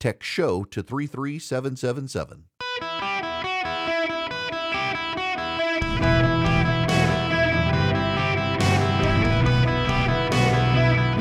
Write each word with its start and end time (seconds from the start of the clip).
Text 0.00 0.26
show 0.26 0.64
to 0.64 0.82
33777. 0.82 2.44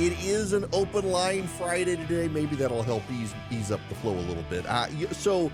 It 0.00 0.18
is 0.24 0.54
an 0.54 0.64
open 0.72 1.12
line 1.12 1.46
Friday 1.46 1.94
today. 1.94 2.26
Maybe 2.26 2.56
that'll 2.56 2.82
help 2.82 3.02
ease 3.12 3.34
ease 3.50 3.70
up 3.70 3.80
the 3.90 3.94
flow 3.96 4.14
a 4.14 4.26
little 4.28 4.44
bit. 4.44 4.64
Uh, 4.64 4.88
so 5.12 5.52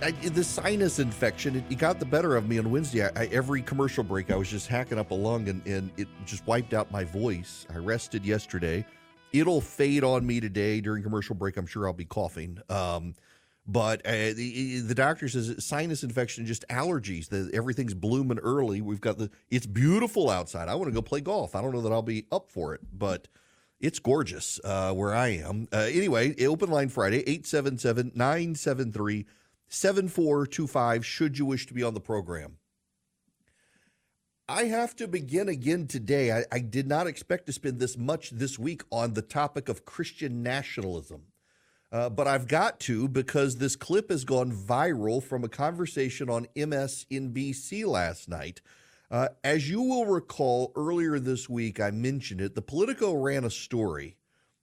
I, 0.00 0.12
the 0.12 0.44
sinus 0.44 1.00
infection, 1.00 1.56
it, 1.56 1.64
it, 1.68 1.78
got 1.78 1.98
the 1.98 2.06
better 2.06 2.36
of 2.36 2.48
me 2.48 2.60
on 2.60 2.70
Wednesday. 2.70 3.04
I, 3.04 3.10
I, 3.16 3.26
every 3.32 3.60
commercial 3.60 4.04
break, 4.04 4.30
I 4.30 4.36
was 4.36 4.48
just 4.48 4.68
hacking 4.68 4.96
up 4.96 5.10
a 5.10 5.14
lung 5.14 5.48
and, 5.48 5.66
and 5.66 5.90
it 5.96 6.06
just 6.24 6.46
wiped 6.46 6.72
out 6.72 6.92
my 6.92 7.02
voice. 7.02 7.66
I 7.74 7.78
rested 7.78 8.24
yesterday. 8.24 8.86
It'll 9.32 9.60
fade 9.60 10.04
on 10.04 10.24
me 10.24 10.38
today 10.38 10.80
during 10.80 11.02
commercial 11.02 11.34
break. 11.34 11.56
I'm 11.56 11.66
sure 11.66 11.88
I'll 11.88 11.92
be 11.92 12.04
coughing. 12.04 12.60
Um, 12.70 13.12
but 13.66 14.04
uh, 14.04 14.10
the, 14.10 14.80
the 14.80 14.94
doctor 14.94 15.28
says 15.28 15.64
sinus 15.64 16.02
infection, 16.02 16.46
just 16.46 16.66
allergies. 16.68 17.28
The, 17.28 17.50
everything's 17.54 17.94
blooming 17.94 18.38
early. 18.38 18.80
We've 18.80 19.00
got 19.00 19.18
the. 19.18 19.30
It's 19.50 19.66
beautiful 19.66 20.30
outside. 20.30 20.68
I 20.68 20.74
want 20.74 20.88
to 20.88 20.94
go 20.94 21.02
play 21.02 21.20
golf. 21.20 21.54
I 21.54 21.62
don't 21.62 21.72
know 21.72 21.82
that 21.82 21.92
I'll 21.92 22.02
be 22.02 22.26
up 22.32 22.50
for 22.50 22.74
it, 22.74 22.80
but 22.92 23.28
it's 23.80 23.98
gorgeous 23.98 24.60
uh, 24.64 24.92
where 24.92 25.14
I 25.14 25.28
am. 25.28 25.68
Uh, 25.72 25.88
anyway, 25.92 26.34
open 26.44 26.70
line 26.70 26.88
Friday, 26.88 27.18
877 27.20 28.12
973 28.14 29.26
7425 29.68 31.06
should 31.06 31.38
you 31.38 31.46
wish 31.46 31.66
to 31.66 31.74
be 31.74 31.82
on 31.82 31.94
the 31.94 32.00
program. 32.00 32.58
I 34.48 34.64
have 34.64 34.94
to 34.96 35.08
begin 35.08 35.48
again 35.48 35.86
today. 35.86 36.30
I, 36.30 36.44
I, 36.52 36.58
did 36.58 36.86
not 36.86 37.06
expect 37.06 37.46
to 37.46 37.52
spend 37.52 37.80
this 37.80 37.96
much 37.96 38.30
this 38.30 38.58
week 38.58 38.82
on 38.92 39.14
the 39.14 39.22
topic 39.22 39.70
of 39.70 39.86
Christian 39.86 40.42
nationalism. 40.42 41.22
Uh, 41.92 42.08
but 42.08 42.26
I've 42.26 42.48
got 42.48 42.80
to 42.80 43.06
because 43.06 43.56
this 43.56 43.76
clip 43.76 44.10
has 44.10 44.24
gone 44.24 44.50
viral 44.50 45.22
from 45.22 45.44
a 45.44 45.48
conversation 45.48 46.30
on 46.30 46.46
MSNBC 46.56 47.84
last 47.86 48.30
night. 48.30 48.62
Uh, 49.10 49.28
as 49.44 49.68
you 49.68 49.82
will 49.82 50.06
recall, 50.06 50.72
earlier 50.74 51.18
this 51.18 51.50
week, 51.50 51.78
I 51.80 51.90
mentioned 51.90 52.40
it. 52.40 52.54
The 52.54 52.62
Politico 52.62 53.12
ran 53.12 53.44
a 53.44 53.50
story 53.50 54.16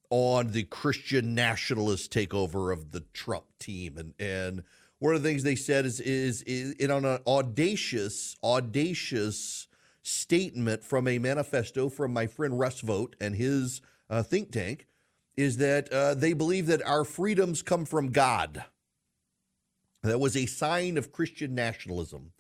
on 0.09 0.51
the 0.51 0.63
Christian 0.63 1.35
nationalist 1.35 2.11
takeover 2.11 2.73
of 2.73 2.91
the 2.91 3.01
Trump 3.13 3.45
team 3.59 3.97
and, 3.97 4.13
and 4.19 4.63
one 4.99 5.15
of 5.15 5.23
the 5.23 5.29
things 5.29 5.43
they 5.43 5.55
said 5.55 5.85
is 5.85 5.99
is, 6.01 6.41
is 6.43 6.75
it 6.77 6.91
on 6.91 7.05
an 7.05 7.19
audacious, 7.25 8.35
audacious 8.43 9.67
statement 10.03 10.83
from 10.83 11.07
a 11.07 11.19
manifesto 11.19 11.89
from 11.89 12.11
my 12.13 12.27
friend 12.27 12.59
Russ 12.59 12.81
Vought 12.81 13.15
and 13.19 13.35
his 13.35 13.81
uh, 14.09 14.23
think 14.23 14.51
tank 14.51 14.87
is 15.39 15.55
that 15.55 15.91
uh, 15.93 16.13
they 16.13 16.33
believe 16.33 16.67
that 16.67 16.85
our 16.85 17.05
freedoms 17.05 17.61
come 17.61 17.85
from 17.85 18.11
God. 18.11 18.65
That 20.03 20.19
was 20.19 20.35
a 20.35 20.45
sign 20.45 20.97
of 20.97 21.13
Christian 21.13 21.55
nationalism. 21.55 22.33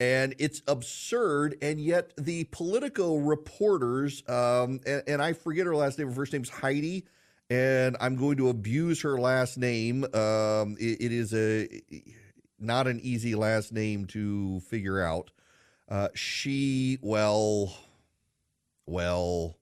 And 0.00 0.34
it's 0.40 0.60
absurd, 0.66 1.56
and 1.62 1.78
yet 1.78 2.12
the 2.16 2.42
Politico 2.44 3.18
reporters, 3.18 4.28
um, 4.28 4.80
and, 4.84 5.04
and, 5.06 5.22
I 5.22 5.32
forget 5.32 5.66
her 5.66 5.76
last 5.76 5.96
name, 5.96 6.08
her 6.08 6.14
first 6.14 6.32
name's 6.32 6.48
Heidi, 6.48 7.06
and 7.48 7.96
I'm 8.00 8.16
going 8.16 8.36
to 8.38 8.48
abuse 8.48 9.02
her 9.02 9.20
last 9.20 9.56
name. 9.56 10.02
Um, 10.12 10.76
it, 10.80 11.00
it 11.00 11.12
is 11.12 11.32
a 11.32 11.68
not 12.58 12.88
an 12.88 12.98
easy 13.04 13.36
last 13.36 13.72
name 13.72 14.06
to 14.06 14.58
figure 14.60 15.00
out. 15.00 15.30
Uh, 15.88 16.08
she, 16.14 16.98
well, 17.00 17.72
well, 18.86 19.56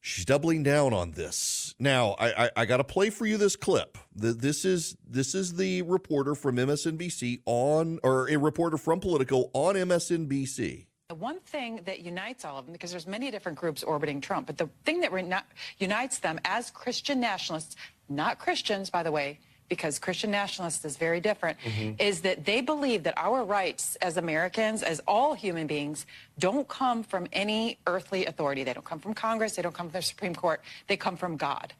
she's 0.00 0.24
doubling 0.24 0.62
down 0.62 0.92
on 0.92 1.12
this. 1.12 1.74
Now, 1.78 2.16
I, 2.18 2.44
I, 2.44 2.50
I 2.56 2.66
got 2.66 2.78
to 2.78 2.84
play 2.84 3.10
for 3.10 3.26
you 3.26 3.36
this 3.36 3.56
clip. 3.56 3.98
The, 4.14 4.32
this 4.32 4.64
is 4.64 4.96
this 5.06 5.34
is 5.34 5.54
the 5.54 5.82
reporter 5.82 6.34
from 6.34 6.56
MSNBC 6.56 7.42
on, 7.46 7.98
or 8.02 8.28
a 8.28 8.36
reporter 8.36 8.76
from 8.76 9.00
Politico 9.00 9.50
on 9.52 9.74
MSNBC. 9.74 10.86
The 11.08 11.14
one 11.16 11.40
thing 11.40 11.80
that 11.86 12.00
unites 12.00 12.44
all 12.44 12.58
of 12.58 12.66
them, 12.66 12.72
because 12.72 12.92
there's 12.92 13.06
many 13.06 13.30
different 13.32 13.58
groups 13.58 13.82
orbiting 13.82 14.20
Trump, 14.20 14.46
but 14.46 14.58
the 14.58 14.68
thing 14.84 15.00
that 15.00 15.44
unites 15.78 16.18
them 16.20 16.38
as 16.44 16.70
Christian 16.70 17.18
nationalists, 17.18 17.74
not 18.08 18.38
Christians, 18.38 18.90
by 18.90 19.02
the 19.02 19.10
way, 19.10 19.40
because 19.70 19.98
Christian 19.98 20.30
nationalists 20.30 20.84
is 20.84 20.98
very 20.98 21.20
different, 21.20 21.56
mm-hmm. 21.60 21.94
is 21.98 22.20
that 22.20 22.44
they 22.44 22.60
believe 22.60 23.04
that 23.04 23.14
our 23.16 23.44
rights 23.44 23.96
as 24.02 24.18
Americans, 24.18 24.82
as 24.82 25.00
all 25.06 25.32
human 25.32 25.66
beings, 25.66 26.04
don't 26.38 26.68
come 26.68 27.02
from 27.02 27.26
any 27.32 27.78
earthly 27.86 28.26
authority. 28.26 28.64
They 28.64 28.74
don't 28.74 28.84
come 28.84 28.98
from 28.98 29.14
Congress. 29.14 29.56
They 29.56 29.62
don't 29.62 29.74
come 29.74 29.88
from 29.88 30.00
the 30.00 30.02
Supreme 30.02 30.34
Court. 30.34 30.60
They 30.88 30.98
come 30.98 31.16
from 31.16 31.38
God. 31.38 31.72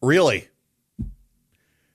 Really? 0.00 0.48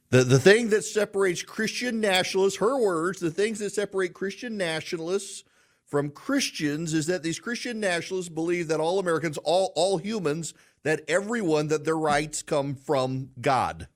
The, 0.09 0.23
the 0.23 0.39
thing 0.39 0.69
that 0.69 0.83
separates 0.83 1.41
Christian 1.43 2.01
nationalists, 2.01 2.57
her 2.57 2.79
words, 2.79 3.19
the 3.19 3.31
things 3.31 3.59
that 3.59 3.71
separate 3.71 4.13
Christian 4.13 4.57
nationalists 4.57 5.43
from 5.85 6.09
Christians 6.09 6.93
is 6.93 7.05
that 7.07 7.21
these 7.21 7.39
Christian 7.39 7.79
nationalists 7.79 8.29
believe 8.29 8.67
that 8.69 8.79
all 8.79 8.99
Americans, 8.99 9.37
all, 9.39 9.71
all 9.75 9.97
humans, 9.97 10.53
that 10.85 11.01
everyone, 11.09 11.67
that 11.67 11.83
their 11.83 11.97
rights 11.97 12.43
come 12.43 12.75
from 12.75 13.31
God. 13.41 13.87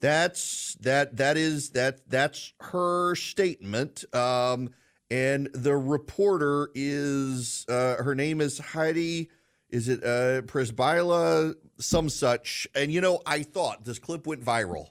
That's 0.00 0.74
that 0.80 1.18
that 1.18 1.36
is 1.36 1.70
that 1.70 2.08
that's 2.10 2.54
her 2.58 3.14
statement. 3.14 4.04
Um, 4.12 4.70
and 5.10 5.48
the 5.54 5.76
reporter 5.76 6.70
is 6.74 7.64
uh, 7.68 8.02
her 8.02 8.16
name 8.16 8.40
is 8.40 8.58
Heidi 8.58 9.28
is 9.68 9.88
it 9.88 10.04
uh, 10.04 10.42
Przybyla, 10.42 11.54
some 11.78 12.08
such? 12.08 12.66
And 12.74 12.92
you 12.92 13.00
know, 13.00 13.20
I 13.26 13.42
thought 13.42 13.84
this 13.84 13.98
clip 13.98 14.26
went 14.26 14.44
viral. 14.44 14.88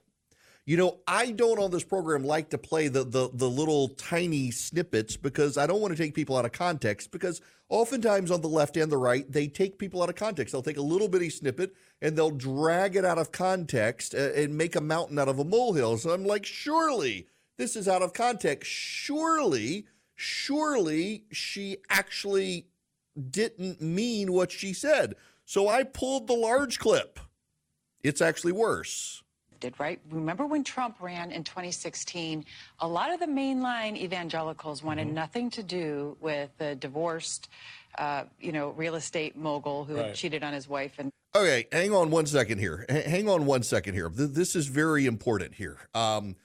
You 0.66 0.78
know, 0.78 1.00
I 1.08 1.32
don't 1.32 1.60
on 1.60 1.72
this 1.72 1.84
program 1.84 2.24
like 2.24 2.52
to 2.52 2.58
play 2.58 2.88
the 2.88 3.04
the 3.04 3.30
the 3.34 3.50
little 3.50 3.90
tiny 3.90 4.52
snippets 4.52 5.18
because 5.18 5.58
I 5.58 5.66
don't 5.66 5.82
want 5.82 5.96
to 5.96 6.02
take 6.02 6.14
people 6.14 6.38
out 6.38 6.46
of 6.46 6.52
context. 6.52 7.12
Because 7.12 7.42
oftentimes 7.68 8.30
on 8.30 8.42
the 8.42 8.48
left 8.48 8.78
and 8.78 8.92
the 8.92 8.98
right, 8.98 9.30
they 9.32 9.48
take 9.48 9.80
people 9.80 10.04
out 10.04 10.10
of 10.10 10.16
context. 10.16 10.52
They'll 10.52 10.62
take 10.62 10.78
a 10.78 10.82
little 10.82 11.08
bitty 11.08 11.32
snippet 11.32 11.74
and 12.02 12.16
they'll 12.16 12.32
drag 12.32 12.96
it 12.96 13.06
out 13.06 13.18
of 13.18 13.32
context 13.32 14.14
uh, 14.14 14.34
and 14.36 14.56
make 14.56 14.76
a 14.76 14.82
mountain 14.82 15.18
out 15.18 15.28
of 15.28 15.40
a 15.40 15.44
molehill. 15.44 15.98
So 15.98 16.12
I'm 16.12 16.26
like, 16.26 16.46
surely 16.46 17.28
this 17.58 17.76
is 17.76 17.88
out 17.88 18.02
of 18.02 18.14
context. 18.14 18.70
Surely, 18.70 19.86
surely 20.16 21.26
she 21.32 21.78
actually 21.90 22.68
didn't 23.30 23.82
mean 23.82 24.32
what 24.32 24.52
she 24.52 24.74
said. 24.74 25.16
So 25.46 25.68
I 25.68 25.84
pulled 25.84 26.28
the 26.28 26.34
large 26.34 26.80
clip. 26.80 27.20
It's 28.04 28.22
actually 28.22 28.54
worse. 28.54 29.21
Did 29.62 29.80
right? 29.80 30.00
Remember 30.10 30.46
when 30.46 30.64
Trump 30.64 30.98
ran 31.00 31.32
in 31.32 31.44
2016? 31.44 32.44
A 32.80 32.88
lot 32.88 33.14
of 33.14 33.20
the 33.20 33.28
mainline 33.28 33.96
evangelicals 33.96 34.84
wanted 34.84 35.06
mm-hmm. 35.06 35.16
nothing 35.16 35.50
to 35.52 35.64
do 35.64 36.18
with 36.20 36.50
the 36.58 36.76
divorced, 36.76 37.48
uh, 37.98 38.24
you 38.40 38.52
know, 38.52 38.72
real 38.72 38.96
estate 38.96 39.38
mogul 39.38 39.86
who 39.86 39.96
right. 39.96 40.08
had 40.08 40.16
cheated 40.16 40.44
on 40.44 40.52
his 40.52 40.68
wife. 40.68 40.94
And 40.98 41.12
okay, 41.36 41.68
hang 41.72 41.94
on 41.94 42.10
one 42.10 42.26
second 42.26 42.58
here. 42.58 42.86
H- 42.90 43.06
hang 43.06 43.30
on 43.30 43.46
one 43.46 43.62
second 43.62 43.94
here. 43.94 44.10
This 44.10 44.56
is 44.56 44.66
very 44.66 45.06
important 45.06 45.54
here. 45.54 45.78
Um, 45.94 46.36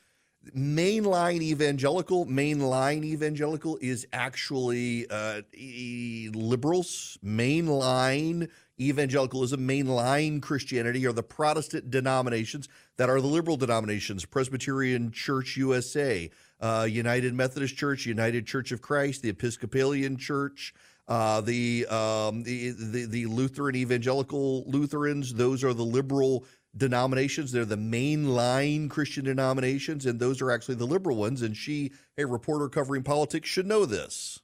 mainline 0.55 1.43
evangelical, 1.43 2.27
mainline 2.27 3.05
evangelical 3.05 3.79
is 3.81 4.07
actually 4.13 5.09
uh, 5.11 5.43
e- 5.55 6.31
liberals. 6.33 7.19
Mainline 7.25 8.49
evangelicalism, 8.81 9.67
mainline 9.67 10.43
Christianity 10.43 11.07
are 11.07 11.13
the 11.13 11.23
Protestant 11.23 11.91
denominations 11.91 12.69
that 12.97 13.09
are 13.09 13.21
the 13.21 13.27
liberal 13.27 13.57
denominations 13.57 14.25
Presbyterian 14.25 15.11
Church 15.11 15.57
USA, 15.57 16.31
uh, 16.61 16.87
United 16.89 17.35
Methodist 17.35 17.77
Church, 17.77 18.07
United 18.07 18.47
Church 18.47 18.73
of 18.73 18.83
Christ, 18.83 19.23
the 19.23 19.31
Episcopalian 19.31 20.17
Church. 20.17 20.75
Uh, 21.09 21.41
the, 21.41 21.87
um, 21.87 22.43
the, 22.43 22.71
the 22.71 23.05
the 23.07 23.27
Lutheran 23.27 23.77
evangelical 23.77 24.65
Lutherans; 24.69 25.35
those 25.35 25.63
are 25.63 25.73
the 25.73 25.85
liberal 25.85 26.45
denominations. 26.77 27.53
They're 27.53 27.65
the 27.65 27.77
mainline 27.77 28.91
Christian 28.91 29.25
denominations, 29.25 30.07
and 30.07 30.21
those 30.21 30.43
are 30.43 30.51
actually 30.51 30.77
the 30.77 30.87
liberal 30.87 31.17
ones. 31.17 31.43
And 31.43 31.57
she, 31.57 31.93
a 32.19 32.27
reporter 32.27 32.69
covering 32.69 33.03
politics, 33.03 33.49
should 33.49 33.67
know 33.67 33.87
this. 33.87 34.41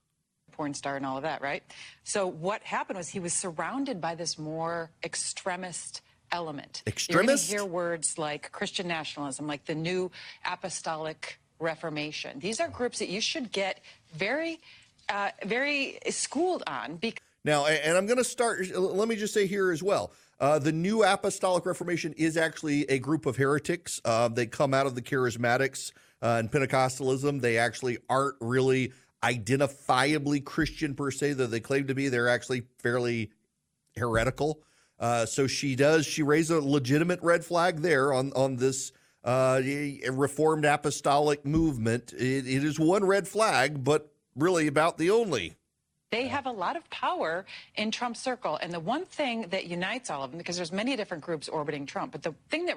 Porn 0.52 0.74
star 0.74 0.96
and 0.96 1.06
all 1.06 1.16
of 1.16 1.22
that, 1.22 1.40
right? 1.42 1.62
So 2.04 2.26
what 2.26 2.62
happened 2.62 2.98
was 2.98 3.08
he 3.08 3.20
was 3.20 3.32
surrounded 3.32 4.00
by 4.00 4.14
this 4.14 4.38
more 4.38 4.90
extremist 5.02 6.02
element. 6.30 6.82
Extremist? 6.86 7.10
You're 7.10 7.26
going 7.26 7.38
to 7.38 7.44
hear 7.44 7.64
words 7.64 8.18
like 8.18 8.52
Christian 8.52 8.88
nationalism, 8.88 9.46
like 9.46 9.64
the 9.64 9.74
new 9.74 10.10
apostolic 10.44 11.38
reformation. 11.58 12.38
These 12.40 12.60
are 12.60 12.68
groups 12.68 12.98
that 12.98 13.08
you 13.08 13.20
should 13.20 13.52
get 13.52 13.80
very, 14.14 14.60
uh, 15.08 15.30
very 15.44 15.98
schooled 16.10 16.62
on. 16.66 16.96
Because 16.96 17.22
now, 17.44 17.66
and 17.66 17.96
I'm 17.96 18.06
going 18.06 18.18
to 18.18 18.24
start, 18.24 18.68
let 18.74 19.08
me 19.08 19.16
just 19.16 19.34
say 19.34 19.46
here 19.46 19.72
as 19.72 19.82
well. 19.82 20.12
Uh, 20.42 20.58
the 20.58 20.72
New 20.72 21.04
Apostolic 21.04 21.64
Reformation 21.64 22.12
is 22.14 22.36
actually 22.36 22.82
a 22.90 22.98
group 22.98 23.26
of 23.26 23.36
heretics. 23.36 24.00
Uh, 24.04 24.26
they 24.26 24.44
come 24.44 24.74
out 24.74 24.86
of 24.86 24.96
the 24.96 25.00
charismatics 25.00 25.92
uh, 26.20 26.40
and 26.40 26.50
Pentecostalism. 26.50 27.40
They 27.40 27.58
actually 27.58 27.98
aren't 28.10 28.34
really 28.40 28.92
identifiably 29.22 30.44
Christian 30.44 30.96
per 30.96 31.12
se, 31.12 31.34
though 31.34 31.46
they 31.46 31.60
claim 31.60 31.86
to 31.86 31.94
be. 31.94 32.08
They're 32.08 32.28
actually 32.28 32.64
fairly 32.80 33.30
heretical. 33.96 34.64
Uh, 34.98 35.26
so 35.26 35.46
she 35.46 35.76
does, 35.76 36.06
she 36.06 36.24
raised 36.24 36.50
a 36.50 36.58
legitimate 36.58 37.20
red 37.22 37.44
flag 37.44 37.78
there 37.78 38.12
on, 38.12 38.32
on 38.34 38.56
this 38.56 38.90
uh, 39.22 39.60
Reformed 40.10 40.64
Apostolic 40.64 41.46
movement. 41.46 42.12
It, 42.14 42.48
it 42.48 42.64
is 42.64 42.80
one 42.80 43.04
red 43.04 43.28
flag, 43.28 43.84
but 43.84 44.12
really 44.34 44.66
about 44.66 44.98
the 44.98 45.10
only. 45.10 45.54
They 46.12 46.28
have 46.28 46.44
a 46.44 46.50
lot 46.50 46.76
of 46.76 46.88
power 46.90 47.46
in 47.74 47.90
Trump's 47.90 48.20
circle. 48.20 48.58
And 48.60 48.70
the 48.70 48.78
one 48.78 49.06
thing 49.06 49.46
that 49.48 49.64
unites 49.64 50.10
all 50.10 50.22
of 50.22 50.30
them, 50.30 50.36
because 50.36 50.56
there's 50.56 50.70
many 50.70 50.94
different 50.94 51.24
groups 51.24 51.48
orbiting 51.48 51.86
Trump, 51.86 52.12
but 52.12 52.22
the 52.22 52.34
thing 52.50 52.66
that 52.66 52.76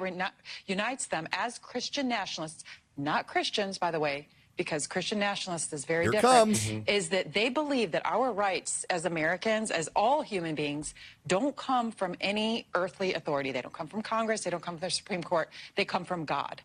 unites 0.67 1.07
them 1.07 1.27
as 1.33 1.59
Christian 1.59 2.07
nationalists, 2.07 2.63
not 2.95 3.27
Christians, 3.27 3.77
by 3.77 3.91
the 3.91 3.99
way, 3.99 4.29
because 4.55 4.87
Christian 4.87 5.19
nationalists 5.19 5.73
is 5.73 5.83
very 5.83 6.05
Here 6.05 6.13
different, 6.13 6.53
mm-hmm. 6.53 6.89
is 6.89 7.09
that 7.09 7.33
they 7.33 7.49
believe 7.49 7.91
that 7.91 8.03
our 8.05 8.31
rights 8.31 8.85
as 8.89 9.03
Americans, 9.03 9.69
as 9.69 9.89
all 9.97 10.21
human 10.21 10.55
beings, 10.55 10.93
don't 11.27 11.57
come 11.57 11.91
from 11.91 12.15
any 12.21 12.67
earthly 12.73 13.15
authority. 13.15 13.51
They 13.51 13.61
don't 13.61 13.73
come 13.73 13.88
from 13.88 14.01
Congress. 14.01 14.45
They 14.45 14.49
don't 14.49 14.63
come 14.63 14.77
from 14.77 14.88
the 14.88 14.91
Supreme 14.91 15.21
Court. 15.21 15.49
They 15.75 15.83
come 15.83 16.05
from 16.05 16.23
God. 16.23 16.61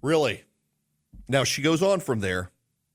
Really? 0.00 0.44
Now 1.28 1.44
she 1.44 1.60
goes 1.60 1.82
on 1.82 2.00
from 2.00 2.20
there. 2.20 2.50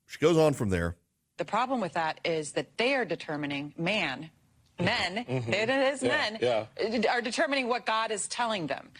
She 0.06 0.18
goes 0.18 0.36
on 0.36 0.54
from 0.54 0.70
there. 0.70 0.96
The 1.40 1.46
problem 1.46 1.80
with 1.80 1.94
that 1.94 2.20
is 2.22 2.52
that 2.52 2.76
they 2.76 2.94
are 2.94 3.06
determining 3.06 3.72
man, 3.78 4.28
men, 4.78 5.24
mm-hmm. 5.24 5.50
it 5.54 5.70
is 5.70 6.02
yeah, 6.02 6.08
men, 6.38 6.38
yeah. 6.78 7.10
are 7.10 7.22
determining 7.22 7.66
what 7.66 7.86
God 7.86 8.10
is 8.10 8.28
telling 8.28 8.66
them. 8.66 8.90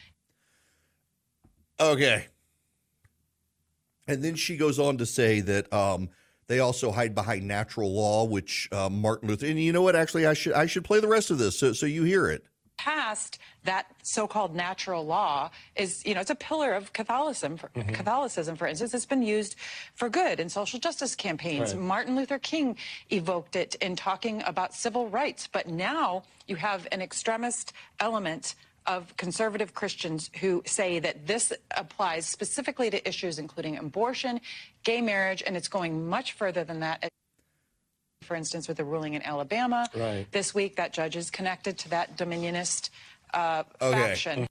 Okay. 1.78 2.28
And 4.08 4.25
then 4.25 4.37
she 4.37 4.56
goes 4.56 4.78
on 4.78 4.96
to 4.96 5.04
say 5.04 5.40
that 5.40 5.70
um, 5.70 6.08
they 6.46 6.60
also 6.60 6.90
hide 6.90 7.14
behind 7.14 7.46
natural 7.46 7.92
law, 7.92 8.25
which 8.25 8.70
uh, 8.72 8.88
Martin 8.88 9.28
Luther. 9.28 9.44
And 9.44 9.60
you 9.60 9.75
know 9.75 9.82
what? 9.82 9.94
Actually, 9.94 10.25
I 10.25 10.32
should 10.32 10.54
I 10.54 10.64
should 10.64 10.84
play 10.84 11.00
the 11.00 11.08
rest 11.08 11.31
of 11.31 11.37
this 11.37 11.58
so 11.58 11.75
so 11.75 11.84
you 11.84 12.04
hear 12.04 12.26
it 12.26 12.46
passed 12.80 13.38
that 13.64 13.84
so-called 14.02 14.54
natural 14.54 15.04
law 15.04 15.50
is, 15.76 16.02
you 16.06 16.14
know, 16.14 16.20
it's 16.20 16.30
a 16.30 16.34
pillar 16.34 16.72
of 16.72 16.94
Catholicism. 16.94 17.58
For, 17.58 17.68
mm-hmm. 17.68 17.90
Catholicism, 17.90 18.56
for 18.56 18.66
instance, 18.66 18.94
it's 18.94 19.04
been 19.04 19.22
used 19.22 19.54
for 19.94 20.08
good 20.08 20.40
in 20.40 20.48
social 20.48 20.80
justice 20.80 21.14
campaigns. 21.14 21.74
Right. 21.74 21.82
Martin 21.82 22.16
Luther 22.16 22.38
King 22.38 22.76
evoked 23.10 23.54
it 23.54 23.74
in 23.82 23.96
talking 23.96 24.42
about 24.46 24.72
civil 24.72 25.08
rights. 25.08 25.46
But 25.46 25.68
now 25.68 26.22
you 26.46 26.56
have 26.56 26.88
an 26.90 27.02
extremist 27.02 27.74
element 28.00 28.54
of 28.86 29.14
conservative 29.18 29.74
Christians 29.74 30.30
who 30.40 30.62
say 30.64 30.98
that 31.00 31.26
this 31.26 31.52
applies 31.76 32.24
specifically 32.24 32.88
to 32.88 33.06
issues 33.06 33.38
including 33.38 33.76
abortion, 33.76 34.40
gay 34.84 35.02
marriage, 35.02 35.42
and 35.46 35.54
it's 35.54 35.68
going 35.68 36.08
much 36.08 36.32
further 36.32 36.64
than 36.64 36.80
that 36.80 37.10
for 38.31 38.37
instance, 38.37 38.69
with 38.69 38.76
the 38.76 38.84
ruling 38.84 39.14
in 39.14 39.22
Alabama 39.22 39.88
right. 39.94 40.26
this 40.31 40.55
week. 40.55 40.76
That 40.76 40.93
judge 40.93 41.17
is 41.17 41.31
connected 41.31 41.78
to 41.78 41.88
that 41.90 42.17
Dominionist 42.17 42.90
uh, 43.34 43.64
okay. 43.81 43.99
faction. 43.99 44.46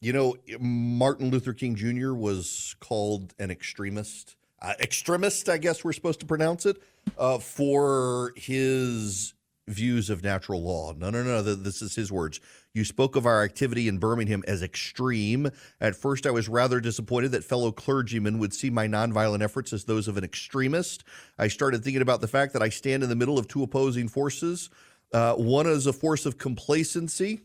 You 0.00 0.12
know, 0.12 0.36
Martin 0.58 1.30
Luther 1.30 1.52
King 1.52 1.76
Jr. 1.76 2.12
was 2.12 2.74
called 2.80 3.34
an 3.38 3.50
extremist, 3.50 4.36
uh, 4.60 4.74
extremist, 4.80 5.48
I 5.48 5.58
guess 5.58 5.84
we're 5.84 5.92
supposed 5.92 6.20
to 6.20 6.26
pronounce 6.26 6.66
it, 6.66 6.82
uh, 7.18 7.38
for 7.38 8.32
his 8.36 9.34
views 9.68 10.10
of 10.10 10.24
natural 10.24 10.62
law. 10.62 10.92
No, 10.92 11.10
no, 11.10 11.22
no. 11.22 11.42
This 11.42 11.82
is 11.82 11.94
his 11.94 12.10
words. 12.10 12.40
You 12.74 12.84
spoke 12.84 13.16
of 13.16 13.26
our 13.26 13.44
activity 13.44 13.86
in 13.86 13.98
Birmingham 13.98 14.42
as 14.46 14.62
extreme. 14.62 15.50
At 15.80 15.94
first, 15.94 16.26
I 16.26 16.30
was 16.30 16.48
rather 16.48 16.80
disappointed 16.80 17.32
that 17.32 17.44
fellow 17.44 17.70
clergymen 17.70 18.38
would 18.38 18.52
see 18.52 18.70
my 18.70 18.88
nonviolent 18.88 19.42
efforts 19.42 19.72
as 19.72 19.84
those 19.84 20.08
of 20.08 20.16
an 20.16 20.24
extremist. 20.24 21.04
I 21.38 21.48
started 21.48 21.84
thinking 21.84 22.02
about 22.02 22.20
the 22.20 22.28
fact 22.28 22.52
that 22.54 22.62
I 22.62 22.70
stand 22.70 23.02
in 23.02 23.08
the 23.08 23.16
middle 23.16 23.38
of 23.38 23.46
two 23.46 23.62
opposing 23.62 24.08
forces. 24.08 24.68
Uh, 25.12 25.34
one 25.34 25.66
is 25.66 25.86
a 25.86 25.92
force 25.92 26.26
of 26.26 26.38
complacency. 26.38 27.42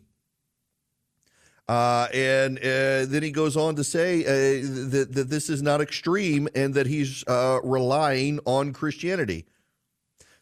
Uh, 1.68 2.08
and 2.14 2.58
uh, 2.60 3.06
then 3.06 3.22
he 3.22 3.30
goes 3.30 3.58
on 3.58 3.76
to 3.76 3.84
say 3.84 4.22
uh, 4.22 4.66
that, 4.90 5.10
that 5.12 5.30
this 5.30 5.50
is 5.50 5.62
not 5.62 5.82
extreme 5.82 6.48
and 6.56 6.74
that 6.74 6.88
he's 6.88 7.26
uh, 7.28 7.60
relying 7.62 8.40
on 8.46 8.72
Christianity. 8.72 9.46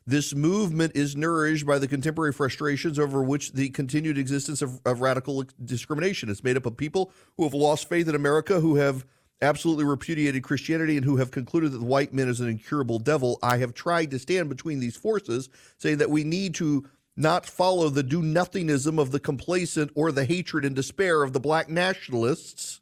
This 0.07 0.35
movement 0.35 0.91
is 0.95 1.15
nourished 1.15 1.65
by 1.65 1.79
the 1.79 1.87
contemporary 1.87 2.31
frustrations 2.31 2.99
over 2.99 3.23
which 3.23 3.53
the 3.53 3.69
continued 3.69 4.19
existence 4.19 4.61
of, 4.61 4.79
of 4.85 5.01
radical 5.01 5.43
discrimination. 5.63 6.29
It's 6.29 6.43
made 6.43 6.57
up 6.57 6.67
of 6.67 6.77
people 6.77 7.11
who 7.37 7.43
have 7.43 7.55
lost 7.55 7.89
faith 7.89 8.07
in 8.07 8.13
America, 8.13 8.59
who 8.59 8.75
have 8.75 9.03
absolutely 9.41 9.83
repudiated 9.83 10.43
Christianity, 10.43 10.95
and 10.95 11.05
who 11.05 11.17
have 11.17 11.31
concluded 11.31 11.71
that 11.71 11.79
the 11.79 11.85
white 11.85 12.13
man 12.13 12.29
is 12.29 12.39
an 12.39 12.47
incurable 12.47 12.99
devil. 12.99 13.39
I 13.41 13.57
have 13.57 13.73
tried 13.73 14.11
to 14.11 14.19
stand 14.19 14.47
between 14.47 14.79
these 14.79 14.95
forces, 14.95 15.49
saying 15.79 15.97
that 15.97 16.11
we 16.11 16.23
need 16.23 16.53
to 16.55 16.87
not 17.17 17.47
follow 17.47 17.89
the 17.89 18.03
do 18.03 18.21
nothingism 18.21 18.99
of 18.99 19.11
the 19.11 19.19
complacent 19.19 19.89
or 19.95 20.11
the 20.11 20.25
hatred 20.25 20.65
and 20.65 20.75
despair 20.75 21.23
of 21.23 21.33
the 21.33 21.39
black 21.39 21.67
nationalists. 21.67 22.79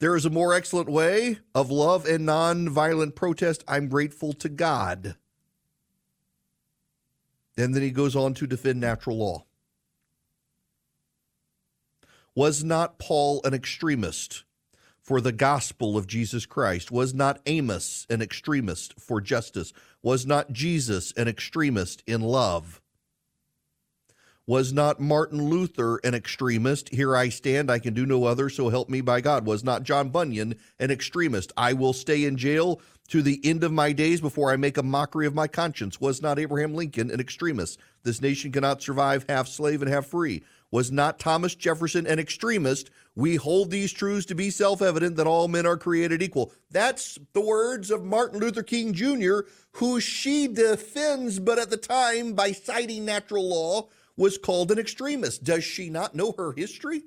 There 0.00 0.16
is 0.16 0.26
a 0.26 0.30
more 0.30 0.54
excellent 0.54 0.88
way 0.88 1.38
of 1.54 1.70
love 1.70 2.04
and 2.04 2.26
nonviolent 2.26 3.14
protest. 3.14 3.62
I'm 3.68 3.88
grateful 3.88 4.32
to 4.34 4.48
God. 4.48 5.14
And 7.56 7.74
then 7.74 7.82
he 7.82 7.90
goes 7.90 8.16
on 8.16 8.34
to 8.34 8.46
defend 8.46 8.80
natural 8.80 9.18
law. 9.18 9.44
Was 12.34 12.64
not 12.64 12.98
Paul 12.98 13.40
an 13.44 13.54
extremist 13.54 14.44
for 15.00 15.20
the 15.20 15.32
gospel 15.32 15.96
of 15.96 16.06
Jesus 16.06 16.46
Christ? 16.46 16.90
Was 16.90 17.14
not 17.14 17.40
Amos 17.46 18.06
an 18.10 18.20
extremist 18.20 18.98
for 18.98 19.20
justice? 19.20 19.72
Was 20.02 20.26
not 20.26 20.52
Jesus 20.52 21.12
an 21.12 21.28
extremist 21.28 22.02
in 22.06 22.22
love? 22.22 22.80
Was 24.46 24.74
not 24.74 25.00
Martin 25.00 25.42
Luther 25.48 25.96
an 26.04 26.14
extremist? 26.14 26.90
Here 26.90 27.16
I 27.16 27.30
stand, 27.30 27.70
I 27.70 27.78
can 27.78 27.94
do 27.94 28.04
no 28.04 28.24
other, 28.24 28.50
so 28.50 28.68
help 28.68 28.90
me 28.90 29.00
by 29.00 29.22
God. 29.22 29.46
Was 29.46 29.64
not 29.64 29.84
John 29.84 30.10
Bunyan 30.10 30.56
an 30.78 30.90
extremist? 30.90 31.50
I 31.56 31.72
will 31.72 31.94
stay 31.94 32.26
in 32.26 32.36
jail 32.36 32.78
to 33.08 33.22
the 33.22 33.40
end 33.42 33.64
of 33.64 33.72
my 33.72 33.92
days 33.92 34.20
before 34.20 34.52
I 34.52 34.56
make 34.56 34.76
a 34.76 34.82
mockery 34.82 35.26
of 35.26 35.34
my 35.34 35.48
conscience. 35.48 35.98
Was 35.98 36.20
not 36.20 36.38
Abraham 36.38 36.74
Lincoln 36.74 37.10
an 37.10 37.20
extremist? 37.20 37.80
This 38.02 38.20
nation 38.20 38.52
cannot 38.52 38.82
survive 38.82 39.24
half 39.30 39.48
slave 39.48 39.80
and 39.80 39.90
half 39.90 40.08
free. 40.08 40.42
Was 40.70 40.92
not 40.92 41.18
Thomas 41.18 41.54
Jefferson 41.54 42.06
an 42.06 42.18
extremist? 42.18 42.90
We 43.14 43.36
hold 43.36 43.70
these 43.70 43.92
truths 43.92 44.26
to 44.26 44.34
be 44.34 44.50
self 44.50 44.82
evident 44.82 45.16
that 45.16 45.26
all 45.26 45.48
men 45.48 45.64
are 45.64 45.78
created 45.78 46.22
equal. 46.22 46.52
That's 46.70 47.18
the 47.32 47.40
words 47.40 47.90
of 47.90 48.04
Martin 48.04 48.40
Luther 48.40 48.62
King 48.62 48.92
Jr., 48.92 49.40
who 49.72 50.00
she 50.00 50.48
defends, 50.48 51.38
but 51.38 51.58
at 51.58 51.70
the 51.70 51.78
time, 51.78 52.34
by 52.34 52.52
citing 52.52 53.06
natural 53.06 53.48
law, 53.48 53.88
was 54.16 54.38
called 54.38 54.70
an 54.70 54.78
extremist. 54.78 55.44
Does 55.44 55.64
she 55.64 55.90
not 55.90 56.14
know 56.14 56.34
her 56.36 56.52
history? 56.52 57.02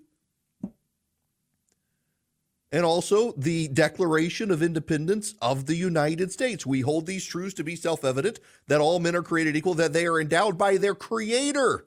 and 2.71 2.85
also 2.85 3.31
the 3.37 3.67
Declaration 3.69 4.51
of 4.51 4.61
Independence 4.61 5.35
of 5.41 5.65
the 5.65 5.75
United 5.75 6.31
States. 6.31 6.65
We 6.65 6.81
hold 6.81 7.05
these 7.05 7.25
truths 7.25 7.53
to 7.55 7.63
be 7.63 7.75
self 7.75 8.03
evident 8.03 8.39
that 8.67 8.81
all 8.81 8.99
men 8.99 9.15
are 9.15 9.23
created 9.23 9.55
equal, 9.55 9.73
that 9.75 9.93
they 9.93 10.05
are 10.05 10.19
endowed 10.19 10.57
by 10.57 10.77
their 10.77 10.95
Creator 10.95 11.85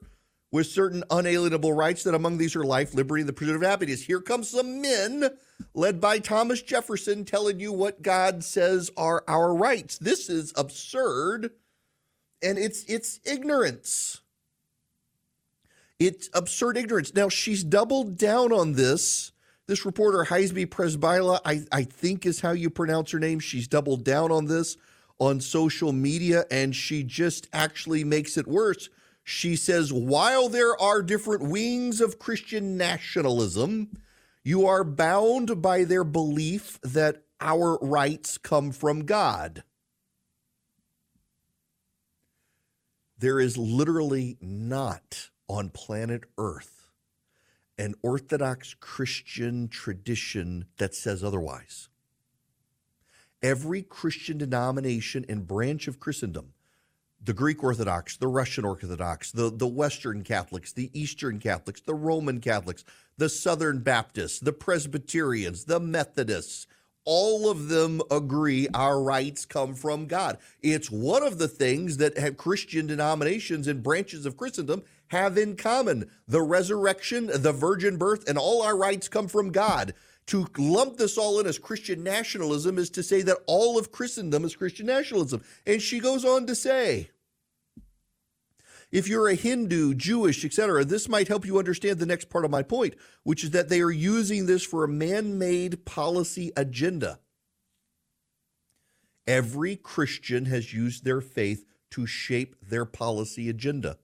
with 0.51 0.67
certain 0.67 1.03
unalienable 1.09 1.71
rights, 1.71 2.03
that 2.03 2.15
among 2.15 2.37
these 2.37 2.55
are 2.55 2.63
life, 2.63 2.93
liberty, 2.93 3.21
and 3.21 3.29
the 3.29 3.33
pursuit 3.33 3.55
of 3.55 3.61
happiness. 3.61 4.03
Here 4.03 4.19
comes 4.19 4.49
some 4.49 4.81
men 4.81 5.29
led 5.73 6.01
by 6.01 6.19
Thomas 6.19 6.61
Jefferson 6.61 7.23
telling 7.23 7.59
you 7.59 7.71
what 7.71 8.01
God 8.01 8.43
says 8.43 8.91
are 8.97 9.23
our 9.27 9.53
rights. 9.53 9.97
This 9.97 10.29
is 10.29 10.51
absurd 10.57 11.51
and 12.43 12.57
it's 12.57 12.83
it's 12.85 13.19
ignorance. 13.23 14.20
It's 16.01 16.31
absurd 16.33 16.77
ignorance. 16.77 17.13
Now 17.13 17.29
she's 17.29 17.63
doubled 17.63 18.17
down 18.17 18.51
on 18.51 18.73
this 18.73 19.33
this 19.67 19.85
reporter, 19.85 20.25
Heisby 20.27 20.65
Przybyla, 20.65 21.39
I, 21.45 21.61
I 21.71 21.83
think 21.83 22.25
is 22.25 22.41
how 22.41 22.51
you 22.51 22.71
pronounce 22.71 23.11
her 23.11 23.19
name. 23.19 23.39
She's 23.39 23.67
doubled 23.67 24.03
down 24.03 24.31
on 24.31 24.45
this 24.45 24.77
on 25.19 25.39
social 25.39 25.93
media 25.93 26.45
and 26.49 26.75
she 26.75 27.03
just 27.03 27.47
actually 27.53 28.03
makes 28.03 28.35
it 28.35 28.47
worse. 28.47 28.89
She 29.23 29.55
says, 29.55 29.93
while 29.93 30.49
there 30.49 30.75
are 30.81 31.03
different 31.03 31.43
wings 31.43 32.01
of 32.01 32.17
Christian 32.17 32.75
nationalism, 32.75 33.91
you 34.43 34.65
are 34.65 34.83
bound 34.83 35.61
by 35.61 35.83
their 35.83 36.03
belief 36.03 36.81
that 36.81 37.21
our 37.39 37.77
rights 37.77 38.39
come 38.39 38.71
from 38.71 39.05
God. 39.05 39.63
There 43.19 43.39
is 43.39 43.55
literally 43.55 44.37
not 44.41 45.29
on 45.51 45.69
planet 45.69 46.23
Earth 46.37 46.81
an 47.77 47.95
Orthodox 48.03 48.75
Christian 48.79 49.67
tradition 49.67 50.65
that 50.77 50.93
says 50.93 51.23
otherwise. 51.23 51.89
Every 53.41 53.81
Christian 53.81 54.37
denomination 54.37 55.25
and 55.27 55.47
branch 55.47 55.87
of 55.87 55.99
Christendom, 55.99 56.53
the 57.23 57.33
Greek 57.33 57.63
Orthodox, 57.63 58.17
the 58.17 58.27
Russian 58.27 58.65
Orthodox, 58.65 59.31
the, 59.31 59.49
the 59.49 59.67
Western 59.67 60.23
Catholics, 60.23 60.73
the 60.73 60.91
Eastern 60.93 61.39
Catholics, 61.39 61.81
the 61.81 61.95
Roman 61.95 62.39
Catholics, 62.39 62.85
the 63.17 63.29
Southern 63.29 63.79
Baptists, 63.79 64.39
the 64.39 64.53
Presbyterians, 64.53 65.65
the 65.65 65.79
Methodists, 65.79 66.67
all 67.03 67.49
of 67.49 67.67
them 67.67 68.01
agree 68.11 68.67
our 68.75 69.01
rights 69.01 69.45
come 69.45 69.73
from 69.73 70.05
God. 70.05 70.37
It's 70.61 70.91
one 70.91 71.23
of 71.23 71.39
the 71.39 71.47
things 71.47 71.97
that 71.97 72.17
have 72.17 72.37
Christian 72.37 72.85
denominations 72.85 73.67
and 73.67 73.81
branches 73.81 74.27
of 74.27 74.37
Christendom 74.37 74.83
have 75.11 75.37
in 75.37 75.57
common. 75.57 76.09
The 76.25 76.41
resurrection, 76.41 77.29
the 77.33 77.51
virgin 77.51 77.97
birth, 77.97 78.27
and 78.29 78.37
all 78.37 78.61
our 78.61 78.77
rights 78.77 79.09
come 79.09 79.27
from 79.27 79.51
God. 79.51 79.93
To 80.27 80.47
lump 80.57 80.95
this 80.95 81.17
all 81.17 81.37
in 81.41 81.45
as 81.45 81.59
Christian 81.59 82.01
nationalism 82.01 82.77
is 82.77 82.89
to 82.91 83.03
say 83.03 83.21
that 83.23 83.39
all 83.45 83.77
of 83.77 83.91
Christendom 83.91 84.45
is 84.45 84.55
Christian 84.55 84.85
nationalism. 84.85 85.43
And 85.67 85.81
she 85.81 85.99
goes 85.99 86.23
on 86.23 86.47
to 86.47 86.55
say, 86.55 87.09
if 88.89 89.09
you're 89.09 89.27
a 89.27 89.35
Hindu, 89.35 89.95
Jewish, 89.95 90.45
etc., 90.45 90.85
this 90.85 91.09
might 91.09 91.27
help 91.27 91.45
you 91.45 91.59
understand 91.59 91.99
the 91.99 92.05
next 92.05 92.29
part 92.29 92.45
of 92.45 92.51
my 92.51 92.63
point, 92.63 92.95
which 93.23 93.43
is 93.43 93.51
that 93.51 93.67
they 93.67 93.81
are 93.81 93.91
using 93.91 94.45
this 94.45 94.63
for 94.63 94.85
a 94.85 94.89
man 94.89 95.37
made 95.37 95.83
policy 95.83 96.53
agenda. 96.55 97.19
Every 99.27 99.75
Christian 99.75 100.45
has 100.45 100.73
used 100.73 101.03
their 101.03 101.19
faith 101.19 101.65
to 101.91 102.05
shape 102.05 102.55
their 102.61 102.85
policy 102.85 103.49
agenda. 103.49 103.97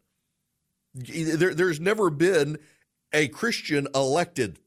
There, 0.97 1.53
there's 1.53 1.79
never 1.79 2.09
been 2.09 2.57
a 3.13 3.27
Christian 3.27 3.87
elected 3.93 4.59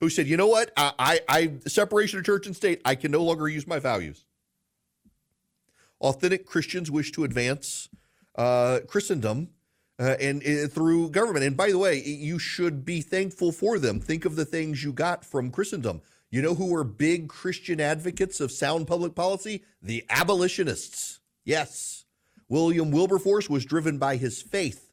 who 0.00 0.08
said, 0.08 0.26
you 0.26 0.36
know 0.36 0.46
what, 0.46 0.70
I, 0.76 0.92
I, 0.98 1.20
I 1.28 1.52
separation 1.66 2.18
of 2.18 2.24
church 2.24 2.46
and 2.46 2.54
state, 2.54 2.80
I 2.84 2.94
can 2.94 3.10
no 3.10 3.22
longer 3.22 3.48
use 3.48 3.66
my 3.66 3.78
values. 3.78 4.24
Authentic 6.00 6.46
Christians 6.46 6.90
wish 6.90 7.10
to 7.12 7.24
advance 7.24 7.88
uh, 8.36 8.80
Christendom 8.86 9.48
uh, 9.98 10.14
and 10.20 10.42
uh, 10.46 10.68
through 10.68 11.10
government. 11.10 11.44
And 11.44 11.56
by 11.56 11.70
the 11.70 11.78
way, 11.78 12.00
you 12.00 12.38
should 12.38 12.84
be 12.84 13.00
thankful 13.00 13.50
for 13.50 13.80
them. 13.80 13.98
Think 13.98 14.24
of 14.24 14.36
the 14.36 14.44
things 14.44 14.84
you 14.84 14.92
got 14.92 15.24
from 15.24 15.50
Christendom. 15.50 16.02
You 16.30 16.42
know 16.42 16.54
who 16.54 16.66
were 16.66 16.84
big 16.84 17.28
Christian 17.28 17.80
advocates 17.80 18.40
of 18.40 18.52
sound 18.52 18.86
public 18.86 19.16
policy? 19.16 19.64
The 19.82 20.04
abolitionists. 20.08 21.18
Yes. 21.44 22.04
William 22.48 22.92
Wilberforce 22.92 23.50
was 23.50 23.64
driven 23.64 23.98
by 23.98 24.16
his 24.16 24.40
faith 24.40 24.87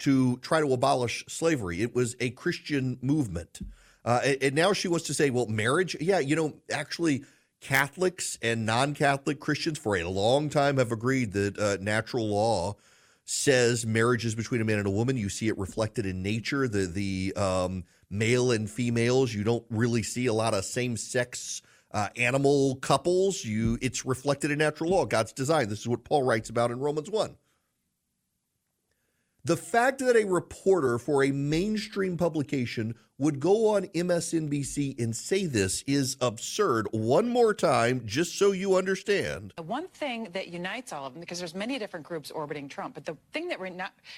to 0.00 0.36
try 0.38 0.60
to 0.60 0.72
abolish 0.72 1.24
slavery. 1.28 1.82
It 1.82 1.94
was 1.94 2.16
a 2.20 2.30
Christian 2.30 2.98
movement. 3.02 3.60
Uh, 4.04 4.20
and, 4.24 4.42
and 4.42 4.54
now 4.54 4.72
she 4.72 4.88
wants 4.88 5.06
to 5.06 5.14
say, 5.14 5.30
well, 5.30 5.46
marriage? 5.46 5.96
Yeah, 6.00 6.18
you 6.18 6.36
know, 6.36 6.54
actually, 6.72 7.24
Catholics 7.60 8.38
and 8.42 8.64
non 8.64 8.94
Catholic 8.94 9.38
Christians 9.38 9.78
for 9.78 9.96
a 9.96 10.04
long 10.04 10.48
time 10.48 10.78
have 10.78 10.92
agreed 10.92 11.32
that 11.32 11.58
uh, 11.58 11.76
natural 11.80 12.28
law 12.28 12.76
says 13.24 13.86
marriage 13.86 14.24
is 14.24 14.34
between 14.34 14.60
a 14.60 14.64
man 14.64 14.78
and 14.78 14.86
a 14.86 14.90
woman. 14.90 15.16
You 15.16 15.28
see 15.28 15.48
it 15.48 15.58
reflected 15.58 16.06
in 16.06 16.22
nature. 16.22 16.66
The 16.66 16.86
the 16.86 17.34
um, 17.36 17.84
male 18.08 18.50
and 18.50 18.68
females. 18.68 19.32
You 19.34 19.44
don't 19.44 19.64
really 19.70 20.02
see 20.02 20.26
a 20.26 20.32
lot 20.32 20.54
of 20.54 20.64
same 20.64 20.96
sex 20.96 21.62
uh, 21.92 22.08
animal 22.16 22.76
couples. 22.76 23.44
You 23.44 23.78
it's 23.82 24.06
reflected 24.06 24.50
in 24.50 24.58
natural 24.58 24.90
law, 24.90 25.04
God's 25.04 25.32
design. 25.32 25.68
This 25.68 25.80
is 25.80 25.88
what 25.88 26.04
Paul 26.04 26.22
writes 26.22 26.48
about 26.48 26.70
in 26.70 26.80
Romans 26.80 27.10
one. 27.10 27.36
The 29.44 29.56
fact 29.56 30.00
that 30.00 30.16
a 30.16 30.24
reporter 30.24 30.98
for 30.98 31.24
a 31.24 31.30
mainstream 31.30 32.18
publication 32.18 32.94
would 33.16 33.40
go 33.40 33.68
on 33.68 33.84
MSNBC 33.86 35.00
and 35.00 35.16
say 35.16 35.46
this 35.46 35.82
is 35.86 36.16
absurd. 36.20 36.88
One 36.92 37.28
more 37.28 37.54
time, 37.54 38.02
just 38.04 38.38
so 38.38 38.52
you 38.52 38.76
understand. 38.76 39.54
The 39.56 39.62
One 39.62 39.88
thing 39.88 40.28
that 40.32 40.48
unites 40.48 40.92
all 40.92 41.06
of 41.06 41.14
them, 41.14 41.20
because 41.20 41.38
there's 41.38 41.54
many 41.54 41.78
different 41.78 42.06
groups 42.06 42.30
orbiting 42.30 42.68
Trump, 42.68 42.94
but 42.94 43.06
the 43.06 43.16
thing 43.32 43.48
that 43.48 43.58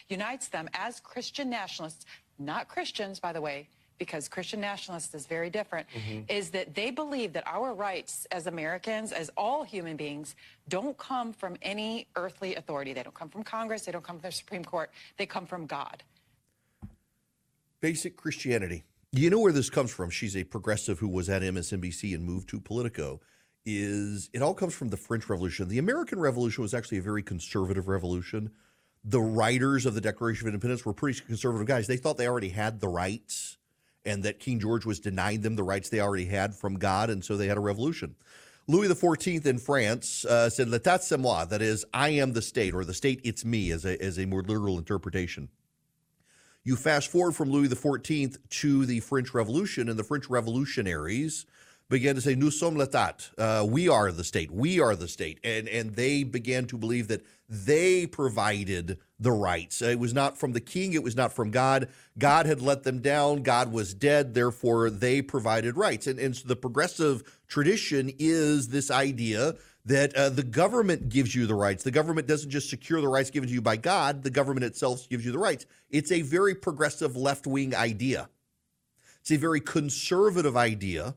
unites 0.09 0.49
them 0.49 0.69
as 0.75 0.99
Christian 1.00 1.49
nationalists, 1.49 2.05
not 2.38 2.67
Christians, 2.69 3.21
by 3.21 3.33
the 3.33 3.41
way, 3.41 3.69
because 4.02 4.28
Christian 4.28 4.61
nationalist 4.61 5.14
is 5.14 5.26
very 5.26 5.49
different, 5.49 5.87
mm-hmm. 5.94 6.23
is 6.26 6.50
that 6.50 6.75
they 6.75 6.90
believe 6.90 7.32
that 7.35 7.44
our 7.47 7.73
rights 7.73 8.26
as 8.32 8.49
Americans, 8.49 9.12
as 9.12 9.30
all 9.37 9.62
human 9.62 9.97
beings, 9.97 10.35
don't 10.68 10.99
come 10.99 11.32
from 11.32 11.56
any 11.62 12.09
earthly 12.16 12.56
authority. 12.56 12.92
They 12.92 13.04
don't 13.04 13.14
come 13.14 13.28
from 13.28 13.44
Congress. 13.44 13.82
They 13.85 13.92
don't 13.92 14.02
come 14.02 14.18
from 14.18 14.30
the 14.30 14.35
Supreme 14.35 14.64
Court. 14.64 14.90
They 15.18 15.26
come 15.26 15.47
from 15.47 15.66
God. 15.66 16.02
Basic 17.80 18.16
Christianity. 18.16 18.82
You 19.12 19.30
know 19.30 19.38
where 19.38 19.52
this 19.52 19.71
comes 19.71 19.92
from? 19.92 20.11
She's 20.11 20.37
a 20.37 20.42
progressive 20.42 20.99
who 20.99 21.06
was 21.06 21.28
at 21.28 21.42
MSNBC 21.42 22.12
and 22.12 22.25
moved 22.25 22.49
to 22.49 22.59
Politico. 22.59 23.21
Is 23.64 24.28
it 24.32 24.42
all 24.42 24.54
comes 24.54 24.75
from 24.75 24.88
the 24.88 24.97
French 24.97 25.28
Revolution? 25.28 25.68
The 25.68 25.78
American 25.78 26.18
Revolution 26.18 26.62
was 26.62 26.75
actually 26.75 26.99
a 26.99 27.02
very 27.02 27.23
conservative 27.23 27.87
revolution. 27.87 28.50
The 29.04 29.21
writers 29.21 29.87
of 29.87 29.94
the 29.94 30.00
Declaration 30.00 30.49
of 30.49 30.54
Independence 30.54 30.85
were 30.85 30.92
pretty 30.92 31.21
conservative 31.21 31.68
guys. 31.68 31.87
They 31.87 31.99
thought 31.99 32.18
they 32.18 32.26
already 32.26 32.49
had 32.49 32.80
the 32.80 32.88
rights 32.88 33.59
and 34.04 34.23
that 34.23 34.40
King 34.40 34.61
George 34.61 34.85
was 34.85 35.00
denying 35.00 35.40
them 35.40 35.56
the 35.56 35.62
rights 35.62 35.88
they 35.88 36.00
already 36.00 36.26
had 36.26 36.54
from 36.54 36.78
God, 36.78 37.11
and 37.11 37.25
so 37.25 37.37
they 37.37 37.47
had 37.47 37.56
a 37.56 37.61
revolution. 37.61 38.14
Louis 38.68 38.88
XIV 38.88 39.44
in 39.47 39.59
France 39.59 40.25
uh, 40.25 40.49
said 40.49 40.68
"L'État 40.68 41.00
c'est 41.00 41.18
moi," 41.18 41.44
that 41.44 41.62
is, 41.62 41.85
"I 41.92 42.11
am 42.11 42.32
the 42.32 42.42
state," 42.42 42.75
or 42.75 42.85
"the 42.85 42.94
state, 42.94 43.21
it's 43.25 43.44
me," 43.44 43.71
as 43.73 43.85
a 43.85 44.00
as 44.00 44.18
a 44.18 44.26
more 44.26 44.42
literal 44.42 44.78
interpretation. 44.78 45.49
You 46.64 46.76
fast 46.76 47.09
forward 47.11 47.32
from 47.32 47.50
Louis 47.50 47.68
XIV 47.68 48.38
to 48.49 48.87
the 48.87 49.00
French 49.00 49.35
Revolution, 49.35 49.88
and 49.88 49.99
the 49.99 50.04
French 50.04 50.30
revolutionaries 50.30 51.44
began 51.93 52.17
to 52.17 52.21
say, 52.21 52.35
"Nous 52.35 52.59
sommes 52.59 52.77
l'État," 52.77 53.31
uh, 53.39 53.65
we 53.65 53.89
are 53.89 54.11
the 54.11 54.25
state, 54.25 54.51
we 54.51 54.81
are 54.81 54.97
the 54.97 55.07
state, 55.07 55.39
and 55.45 55.69
and 55.69 55.95
they 55.95 56.25
began 56.25 56.67
to 56.67 56.77
believe 56.77 57.07
that 57.09 57.25
they 57.49 58.07
provided 58.07 58.99
the 59.21 59.31
rights. 59.31 59.83
It 59.83 59.99
was 59.99 60.15
not 60.15 60.39
from 60.39 60.53
the 60.53 60.61
king, 60.61 60.95
it 60.95 61.03
was 61.03 61.15
not 61.15 61.33
from 61.33 61.51
God. 61.51 61.89
God 62.19 62.47
had 62.47 62.63
let 62.63 62.83
them 62.83 63.01
down, 63.01 63.43
God 63.43 63.71
was 63.71 63.93
dead, 63.93 64.33
therefore 64.33 64.89
they 64.89 65.21
provided 65.21 65.77
rights. 65.77 66.07
And, 66.07 66.19
and 66.19 66.35
so 66.35 66.49
the 66.49 66.57
progressive 66.57 67.39
tradition 67.47 68.11
is 68.19 68.69
this 68.69 68.91
idea 68.91 69.55
that 69.85 70.17
uh, 70.17 70.31
the 70.31 70.43
government 70.43 71.11
gives 71.11 71.35
you 71.35 71.47
the 71.47 71.55
rights. 71.55 71.85
The 71.85 71.91
government 71.91 72.27
doesn't 72.27 72.51
just 72.51 72.71
secure 72.71 73.01
the 73.01 73.09
rights 73.09 73.31
given 73.31 73.49
to 73.49 73.55
you 73.55 73.63
by 73.63 73.77
God, 73.77 74.23
the 74.23 74.31
government 74.31 74.65
itself 74.65 75.09
gives 75.09 75.25
you 75.25 75.33
the 75.33 75.39
rights. 75.39 75.67
It's 75.91 76.11
a 76.11 76.23
very 76.23 76.55
progressive 76.55 77.17
left 77.17 77.47
wing 77.47 77.75
idea. 77.75 78.31
It's 79.21 79.31
a 79.31 79.37
very 79.37 79.61
conservative 79.61 80.57
idea 80.57 81.15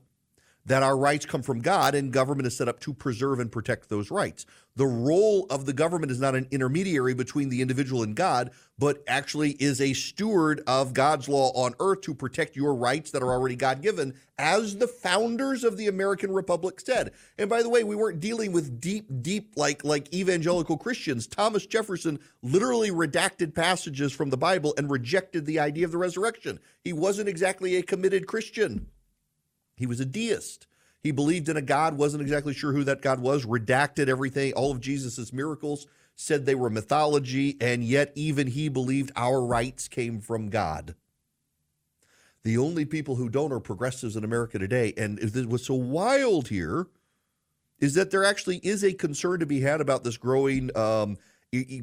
that 0.66 0.82
our 0.82 0.96
rights 0.96 1.24
come 1.24 1.42
from 1.42 1.60
God 1.60 1.94
and 1.94 2.12
government 2.12 2.46
is 2.46 2.56
set 2.56 2.68
up 2.68 2.80
to 2.80 2.92
preserve 2.92 3.40
and 3.40 3.50
protect 3.50 3.88
those 3.88 4.10
rights. 4.10 4.46
The 4.74 4.86
role 4.86 5.46
of 5.48 5.64
the 5.64 5.72
government 5.72 6.12
is 6.12 6.20
not 6.20 6.34
an 6.34 6.48
intermediary 6.50 7.14
between 7.14 7.48
the 7.48 7.62
individual 7.62 8.02
and 8.02 8.14
God, 8.14 8.50
but 8.78 9.02
actually 9.06 9.52
is 9.52 9.80
a 9.80 9.94
steward 9.94 10.60
of 10.66 10.92
God's 10.92 11.28
law 11.28 11.50
on 11.54 11.74
earth 11.80 12.02
to 12.02 12.14
protect 12.14 12.56
your 12.56 12.74
rights 12.74 13.10
that 13.12 13.22
are 13.22 13.32
already 13.32 13.56
God 13.56 13.80
given, 13.80 14.14
as 14.38 14.76
the 14.76 14.88
founders 14.88 15.64
of 15.64 15.78
the 15.78 15.86
American 15.86 16.30
Republic 16.30 16.78
said. 16.80 17.12
And 17.38 17.48
by 17.48 17.62
the 17.62 17.70
way, 17.70 17.84
we 17.84 17.96
weren't 17.96 18.20
dealing 18.20 18.52
with 18.52 18.80
deep, 18.80 19.06
deep, 19.22 19.54
like, 19.56 19.82
like 19.82 20.12
evangelical 20.12 20.76
Christians. 20.76 21.26
Thomas 21.26 21.64
Jefferson 21.64 22.18
literally 22.42 22.90
redacted 22.90 23.54
passages 23.54 24.12
from 24.12 24.28
the 24.28 24.36
Bible 24.36 24.74
and 24.76 24.90
rejected 24.90 25.46
the 25.46 25.60
idea 25.60 25.86
of 25.86 25.92
the 25.92 25.98
resurrection. 25.98 26.60
He 26.84 26.92
wasn't 26.92 27.30
exactly 27.30 27.76
a 27.76 27.82
committed 27.82 28.26
Christian. 28.26 28.88
He 29.76 29.86
was 29.86 30.00
a 30.00 30.04
deist. 30.04 30.66
He 31.00 31.10
believed 31.12 31.48
in 31.48 31.56
a 31.56 31.62
God, 31.62 31.96
wasn't 31.96 32.22
exactly 32.22 32.54
sure 32.54 32.72
who 32.72 32.84
that 32.84 33.02
God 33.02 33.20
was, 33.20 33.46
redacted 33.46 34.08
everything, 34.08 34.52
all 34.54 34.72
of 34.72 34.80
Jesus's 34.80 35.32
miracles, 35.32 35.86
said 36.16 36.46
they 36.46 36.54
were 36.54 36.70
mythology, 36.70 37.56
and 37.60 37.84
yet 37.84 38.10
even 38.14 38.48
he 38.48 38.68
believed 38.68 39.12
our 39.14 39.44
rights 39.44 39.86
came 39.86 40.20
from 40.20 40.48
God. 40.48 40.94
The 42.42 42.58
only 42.58 42.84
people 42.84 43.16
who 43.16 43.28
don't 43.28 43.52
are 43.52 43.60
progressives 43.60 44.16
in 44.16 44.24
America 44.24 44.58
today. 44.58 44.94
And 44.96 45.18
what's 45.50 45.66
so 45.66 45.74
wild 45.74 46.48
here 46.48 46.86
is 47.78 47.94
that 47.94 48.10
there 48.10 48.24
actually 48.24 48.58
is 48.58 48.82
a 48.82 48.94
concern 48.94 49.40
to 49.40 49.46
be 49.46 49.60
had 49.60 49.80
about 49.80 50.04
this 50.04 50.16
growing 50.16 50.74
um, 50.76 51.18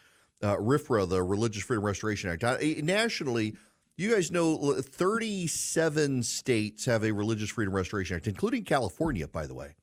Uh, 0.43 0.55
RFRA, 0.57 1.07
the 1.07 1.21
Religious 1.21 1.63
Freedom 1.63 1.86
Restoration 1.86 2.29
Act. 2.29 2.43
Uh, 2.43 2.57
nationally, 2.81 3.55
you 3.98 4.13
guys 4.13 4.31
know 4.31 4.74
37 4.81 6.24
states 6.24 6.86
have 6.86 7.03
a 7.03 7.12
Religious 7.12 7.50
Freedom 7.50 7.75
Restoration 7.75 8.15
Act, 8.15 8.27
including 8.27 8.63
California, 8.63 9.27
by 9.27 9.45
the 9.45 9.53
way. 9.53 9.75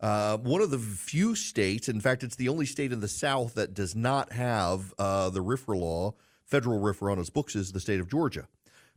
Uh, 0.00 0.38
one 0.38 0.62
of 0.62 0.70
the 0.70 0.78
few 0.78 1.34
states, 1.34 1.88
in 1.88 2.00
fact, 2.00 2.22
it's 2.22 2.36
the 2.36 2.48
only 2.48 2.66
state 2.66 2.92
in 2.92 3.00
the 3.00 3.08
South 3.08 3.54
that 3.54 3.74
does 3.74 3.94
not 3.94 4.32
have 4.32 4.94
uh, 4.98 5.28
the 5.30 5.42
RFRA 5.42 5.78
law, 5.78 6.14
federal 6.44 6.80
RFRA 6.80 7.12
on 7.12 7.18
its 7.18 7.30
books, 7.30 7.54
is 7.54 7.72
the 7.72 7.80
state 7.80 8.00
of 8.00 8.08
Georgia. 8.08 8.48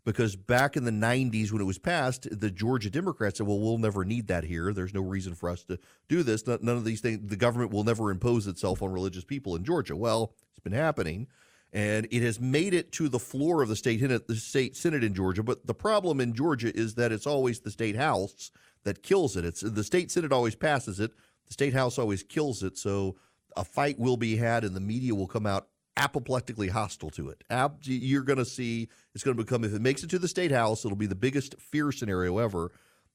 Because 0.05 0.35
back 0.35 0.75
in 0.75 0.83
the 0.83 0.91
90s 0.91 1.51
when 1.51 1.61
it 1.61 1.65
was 1.65 1.77
passed, 1.77 2.27
the 2.29 2.51
Georgia 2.51 2.89
Democrats 2.89 3.37
said, 3.37 3.47
well, 3.47 3.59
we'll 3.59 3.77
never 3.77 4.03
need 4.03 4.27
that 4.27 4.43
here. 4.43 4.73
There's 4.73 4.93
no 4.93 5.01
reason 5.01 5.33
for 5.33 5.49
us 5.49 5.63
to 5.63 5.79
do 6.09 6.23
this. 6.23 6.45
None 6.45 6.59
of 6.67 6.83
these 6.83 6.99
things, 6.99 7.19
the 7.23 7.37
government 7.37 7.71
will 7.71 7.85
never 7.85 8.11
impose 8.11 8.45
itself 8.47 8.81
on 8.81 8.91
religious 8.91 9.23
people 9.23 9.55
in 9.55 9.63
Georgia. 9.63 9.95
Well, 9.95 10.33
it's 10.51 10.59
been 10.59 10.73
happening 10.73 11.27
and 11.73 12.07
it 12.11 12.21
has 12.21 12.39
made 12.39 12.73
it 12.73 12.91
to 12.91 13.09
the 13.09 13.19
floor 13.19 13.63
of 13.63 13.69
the 13.69 13.75
state 13.75 13.99
the 13.99 14.35
state 14.35 14.77
senate 14.77 15.03
in 15.03 15.15
Georgia. 15.15 15.41
But 15.41 15.65
the 15.65 15.73
problem 15.73 16.21
in 16.21 16.33
Georgia 16.33 16.73
is 16.75 16.93
that 16.95 17.11
it's 17.11 17.25
always 17.25 17.59
the 17.59 17.71
state 17.71 17.95
house 17.95 18.51
that 18.83 19.01
kills 19.01 19.35
it. 19.35 19.43
It's 19.43 19.61
the 19.61 19.83
state 19.83 20.11
senate 20.11 20.31
always 20.31 20.55
passes 20.55 20.99
it, 20.99 21.11
the 21.47 21.53
state 21.53 21.73
house 21.73 21.97
always 21.97 22.21
kills 22.21 22.61
it. 22.61 22.77
So 22.77 23.15
a 23.57 23.63
fight 23.63 23.97
will 23.97 24.17
be 24.17 24.37
had, 24.37 24.63
and 24.63 24.75
the 24.75 24.79
media 24.79 25.15
will 25.15 25.27
come 25.27 25.47
out 25.47 25.67
apoplectically 25.97 26.69
hostile 26.69 27.09
to 27.11 27.29
it. 27.29 27.43
You're 27.83 28.23
going 28.23 28.39
to 28.39 28.45
see 28.45 28.89
it's 29.13 29.23
going 29.23 29.37
to 29.37 29.43
become 29.43 29.63
if 29.63 29.73
it 29.73 29.81
makes 29.81 30.03
it 30.03 30.09
to 30.11 30.19
the 30.19 30.27
state 30.27 30.51
house, 30.51 30.85
it'll 30.85 30.97
be 30.97 31.05
the 31.05 31.15
biggest 31.15 31.55
fear 31.59 31.91
scenario 31.91 32.37
ever. 32.39 32.71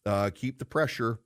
Uh, 0.06 0.30
keep 0.34 0.58
the 0.58 0.64
pressure 0.64 1.18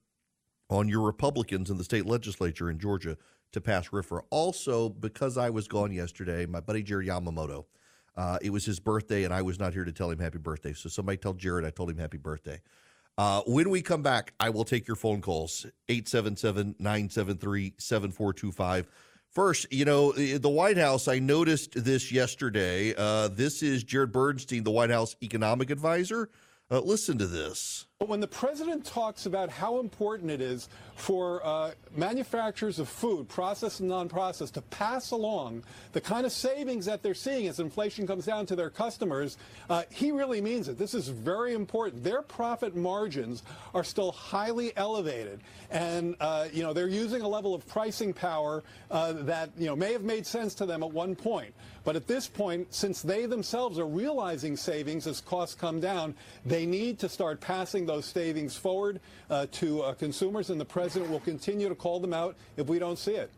on 0.71 0.89
your 0.89 1.03
Republicans 1.03 1.71
in 1.71 1.77
the 1.77 1.85
state 1.85 2.07
legislature 2.07 2.71
in 2.71 2.79
Georgia 2.79 3.17
to 3.53 3.61
pass 3.61 3.89
RFRA. 3.89 4.23
Also, 4.31 4.89
because 4.89 5.37
I 5.37 5.51
was 5.51 5.69
gone 5.69 5.93
yesterday, 5.93 6.47
my 6.47 6.61
buddy 6.61 6.83
Jared 6.83 7.07
Yamamoto, 7.07 7.67
uh, 8.17 8.39
it 8.43 8.51
was 8.51 8.65
his 8.65 8.81
birthday, 8.81 9.25
and 9.25 9.33
I 9.33 9.43
was 9.43 9.59
not 9.59 9.73
here 9.73 9.85
to 9.85 9.93
tell 9.93 10.11
him 10.11 10.19
happy 10.19 10.39
birthday. 10.39 10.73
So 10.73 10.89
somebody 10.89 11.19
tell 11.19 11.35
Jared 11.35 11.65
I 11.65 11.71
told 11.71 11.91
him 11.91 11.99
happy 11.99 12.19
birthday. 12.19 12.61
Uh, 13.19 13.43
when 13.47 13.69
we 13.71 13.83
come 13.83 14.03
back, 14.03 14.33
I 14.41 14.51
will 14.51 14.65
take 14.65 14.87
your 14.87 14.97
phone 14.97 15.21
calls 15.21 15.67
877 15.89 16.77
973 16.79 17.75
7425. 17.79 18.89
First, 19.33 19.73
you 19.73 19.87
know, 19.87 20.13
the 20.13 20.49
White 20.49 20.77
House, 20.77 21.09
I 21.09 21.19
noticed 21.19 21.83
this 21.85 22.13
yesterday. 22.13 22.95
Uh, 22.95 23.29
this 23.29 23.63
is 23.63 23.83
Jared 23.83 24.13
Bernstein, 24.13 24.63
the 24.63 24.71
White 24.71 24.91
House 24.91 25.17
economic 25.23 25.71
advisor. 25.71 26.29
Uh, 26.71 26.81
listen 26.81 27.17
to 27.17 27.27
this. 27.27 27.87
But 28.03 28.09
when 28.09 28.19
the 28.19 28.27
president 28.27 28.85
talks 28.85 29.27
about 29.27 29.49
how 29.49 29.79
important 29.79 30.29
it 30.29 30.41
is 30.41 30.69
for 30.97 31.41
uh, 31.47 31.71
manufacturers 31.95 32.81
of 32.81 32.89
food, 32.89 33.29
processed 33.29 33.79
and 33.79 33.89
non-processed, 33.89 34.55
to 34.55 34.61
pass 34.61 35.13
along 35.13 35.63
the 35.93 36.01
kind 36.01 36.27
of 36.27 36.33
savings 36.33 36.85
that 36.87 37.05
they're 37.05 37.15
seeing 37.15 37.47
as 37.47 37.61
inflation 37.61 38.05
comes 38.05 38.27
down 38.27 38.45
to 38.47 38.57
their 38.57 38.71
customers, 38.71 39.39
uh, 39.71 39.85
he 39.89 40.11
really 40.11 40.41
means 40.41 40.67
it. 40.67 40.79
This 40.79 40.95
is 40.95 41.07
very 41.07 41.55
important. 41.55 42.03
Their 42.03 42.23
profit 42.23 42.75
margins 42.75 43.45
are 43.73 43.85
still 43.85 44.11
highly 44.11 44.77
elevated, 44.77 45.41
and 45.71 46.17
uh, 46.19 46.49
you 46.53 46.65
know 46.65 46.73
they're 46.73 46.89
using 46.89 47.23
a 47.23 47.29
level 47.29 47.55
of 47.55 47.65
pricing 47.69 48.13
power 48.13 48.65
uh, 48.91 49.13
that 49.13 49.51
you 49.57 49.67
know 49.67 49.77
may 49.77 49.93
have 49.93 50.03
made 50.03 50.27
sense 50.27 50.55
to 50.57 50.67
them 50.67 50.83
at 50.83 50.91
one 50.91 51.15
point. 51.15 51.55
But 51.85 51.97
at 51.97 52.07
this 52.07 52.29
point, 52.29 52.73
since 52.73 53.03
they 53.03 53.27
themselves 53.27 53.79
are 53.79 53.87
realizing 53.87 54.57
savings 54.57 55.07
as 55.07 55.21
costs 55.21 55.55
come 55.55 55.81
down, 55.81 56.15
they 56.45 56.65
need 56.65 56.99
to 57.01 57.09
start 57.09 57.41
passing 57.41 57.87
those 57.93 58.07
savings 58.07 58.57
forward 58.57 59.01
uh, 59.31 59.47
to 59.53 59.83
uh, 59.83 59.95
consumers, 59.95 60.51
and 60.51 60.61
the 60.61 60.65
president 60.65 61.11
will 61.11 61.21
continue 61.21 61.69
to 61.69 61.75
call 61.75 62.01
them 62.01 62.15
out 62.15 62.37
if 62.57 62.67
we 62.67 62.79
don't 62.79 62.99
see 62.99 63.13
it. 63.13 63.31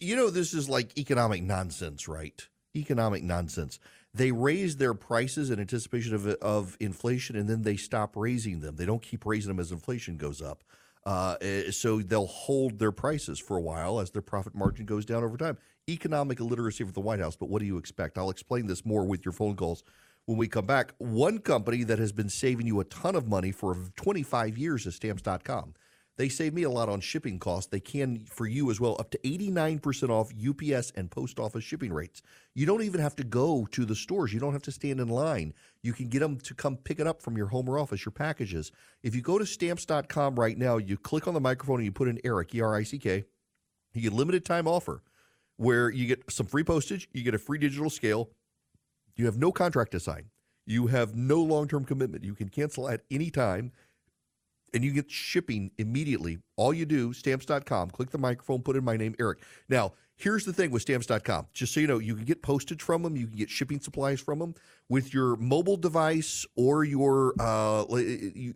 You 0.00 0.16
know, 0.16 0.30
this 0.30 0.54
is 0.54 0.68
like 0.68 0.96
economic 0.98 1.42
nonsense, 1.42 2.08
right? 2.08 2.48
Economic 2.76 3.22
nonsense. 3.22 3.78
They 4.14 4.30
raise 4.30 4.76
their 4.76 4.94
prices 4.94 5.50
in 5.50 5.58
anticipation 5.58 6.14
of, 6.14 6.26
of 6.26 6.76
inflation, 6.80 7.36
and 7.36 7.48
then 7.48 7.62
they 7.62 7.76
stop 7.76 8.16
raising 8.16 8.60
them. 8.60 8.76
They 8.76 8.86
don't 8.86 9.02
keep 9.02 9.24
raising 9.24 9.48
them 9.48 9.60
as 9.60 9.72
inflation 9.72 10.16
goes 10.16 10.42
up. 10.42 10.64
Uh, 11.04 11.36
eh, 11.40 11.70
so 11.70 12.00
they'll 12.00 12.26
hold 12.26 12.78
their 12.78 12.92
prices 12.92 13.40
for 13.40 13.56
a 13.56 13.60
while 13.60 13.98
as 13.98 14.10
their 14.10 14.22
profit 14.22 14.54
margin 14.54 14.86
goes 14.86 15.04
down 15.04 15.24
over 15.24 15.36
time 15.36 15.58
economic 15.88 16.38
illiteracy 16.38 16.84
for 16.84 16.92
the 16.92 17.00
White 17.00 17.18
House, 17.18 17.36
but 17.36 17.48
what 17.48 17.58
do 17.58 17.66
you 17.66 17.76
expect? 17.76 18.16
I'll 18.16 18.30
explain 18.30 18.66
this 18.66 18.84
more 18.84 19.04
with 19.04 19.24
your 19.24 19.32
phone 19.32 19.56
calls 19.56 19.82
when 20.26 20.38
we 20.38 20.48
come 20.48 20.66
back. 20.66 20.92
One 20.98 21.38
company 21.38 21.84
that 21.84 21.98
has 21.98 22.12
been 22.12 22.28
saving 22.28 22.66
you 22.66 22.80
a 22.80 22.84
ton 22.84 23.14
of 23.14 23.28
money 23.28 23.52
for 23.52 23.76
25 23.96 24.56
years 24.56 24.86
is 24.86 24.94
stamps.com. 24.96 25.74
They 26.18 26.28
save 26.28 26.52
me 26.52 26.62
a 26.62 26.70
lot 26.70 26.90
on 26.90 27.00
shipping 27.00 27.38
costs. 27.38 27.70
They 27.70 27.80
can 27.80 28.26
for 28.26 28.46
you 28.46 28.70
as 28.70 28.78
well, 28.78 28.96
up 29.00 29.10
to 29.12 29.18
89% 29.18 30.10
off 30.10 30.30
UPS 30.30 30.92
and 30.94 31.10
post 31.10 31.40
office 31.40 31.64
shipping 31.64 31.92
rates. 31.92 32.20
You 32.54 32.66
don't 32.66 32.82
even 32.82 33.00
have 33.00 33.16
to 33.16 33.24
go 33.24 33.66
to 33.70 33.84
the 33.86 33.96
stores. 33.96 34.32
You 34.32 34.38
don't 34.38 34.52
have 34.52 34.62
to 34.62 34.72
stand 34.72 35.00
in 35.00 35.08
line. 35.08 35.54
You 35.82 35.94
can 35.94 36.08
get 36.08 36.20
them 36.20 36.38
to 36.40 36.54
come 36.54 36.76
pick 36.76 37.00
it 37.00 37.06
up 37.06 37.22
from 37.22 37.36
your 37.36 37.46
home 37.46 37.68
or 37.68 37.78
office, 37.78 38.04
your 38.04 38.12
packages. 38.12 38.72
If 39.02 39.16
you 39.16 39.22
go 39.22 39.38
to 39.38 39.46
stamps.com 39.46 40.34
right 40.36 40.58
now, 40.58 40.76
you 40.76 40.98
click 40.98 41.26
on 41.26 41.34
the 41.34 41.40
microphone 41.40 41.76
and 41.76 41.86
you 41.86 41.92
put 41.92 42.08
in 42.08 42.20
Erick, 42.24 42.54
E 42.54 42.60
R 42.60 42.76
I 42.76 42.82
C 42.82 42.98
K, 42.98 43.24
you 43.94 44.02
get 44.02 44.12
limited 44.12 44.44
time 44.44 44.68
offer 44.68 45.02
where 45.56 45.90
you 45.90 46.06
get 46.06 46.30
some 46.30 46.46
free 46.46 46.64
postage, 46.64 47.08
you 47.12 47.22
get 47.22 47.34
a 47.34 47.38
free 47.38 47.58
digital 47.58 47.88
scale, 47.88 48.30
you 49.16 49.26
have 49.26 49.36
no 49.36 49.52
contract 49.52 49.92
to 49.92 50.00
sign, 50.00 50.30
you 50.66 50.86
have 50.88 51.14
no 51.14 51.40
long 51.40 51.68
term 51.68 51.84
commitment. 51.84 52.24
You 52.24 52.34
can 52.34 52.48
cancel 52.48 52.88
at 52.88 53.02
any 53.10 53.30
time, 53.30 53.72
and 54.74 54.84
you 54.84 54.92
get 54.92 55.10
shipping 55.10 55.70
immediately. 55.78 56.38
All 56.56 56.72
you 56.72 56.86
do, 56.86 57.12
stamps.com, 57.12 57.90
click 57.90 58.10
the 58.10 58.18
microphone, 58.18 58.62
put 58.62 58.76
in 58.76 58.84
my 58.84 58.96
name, 58.96 59.14
Erick. 59.18 59.40
Now, 59.68 59.92
here's 60.16 60.44
the 60.44 60.52
thing 60.52 60.70
with 60.70 60.82
stamps.com 60.82 61.46
just 61.52 61.74
so 61.74 61.80
you 61.80 61.86
know, 61.86 61.98
you 61.98 62.14
can 62.14 62.24
get 62.24 62.42
postage 62.42 62.82
from 62.82 63.02
them, 63.02 63.16
you 63.16 63.26
can 63.26 63.36
get 63.36 63.50
shipping 63.50 63.80
supplies 63.80 64.20
from 64.20 64.38
them 64.38 64.54
with 64.88 65.12
your 65.12 65.36
mobile 65.36 65.76
device 65.76 66.46
or 66.56 66.84
your 66.84 67.34
uh, 67.40 67.84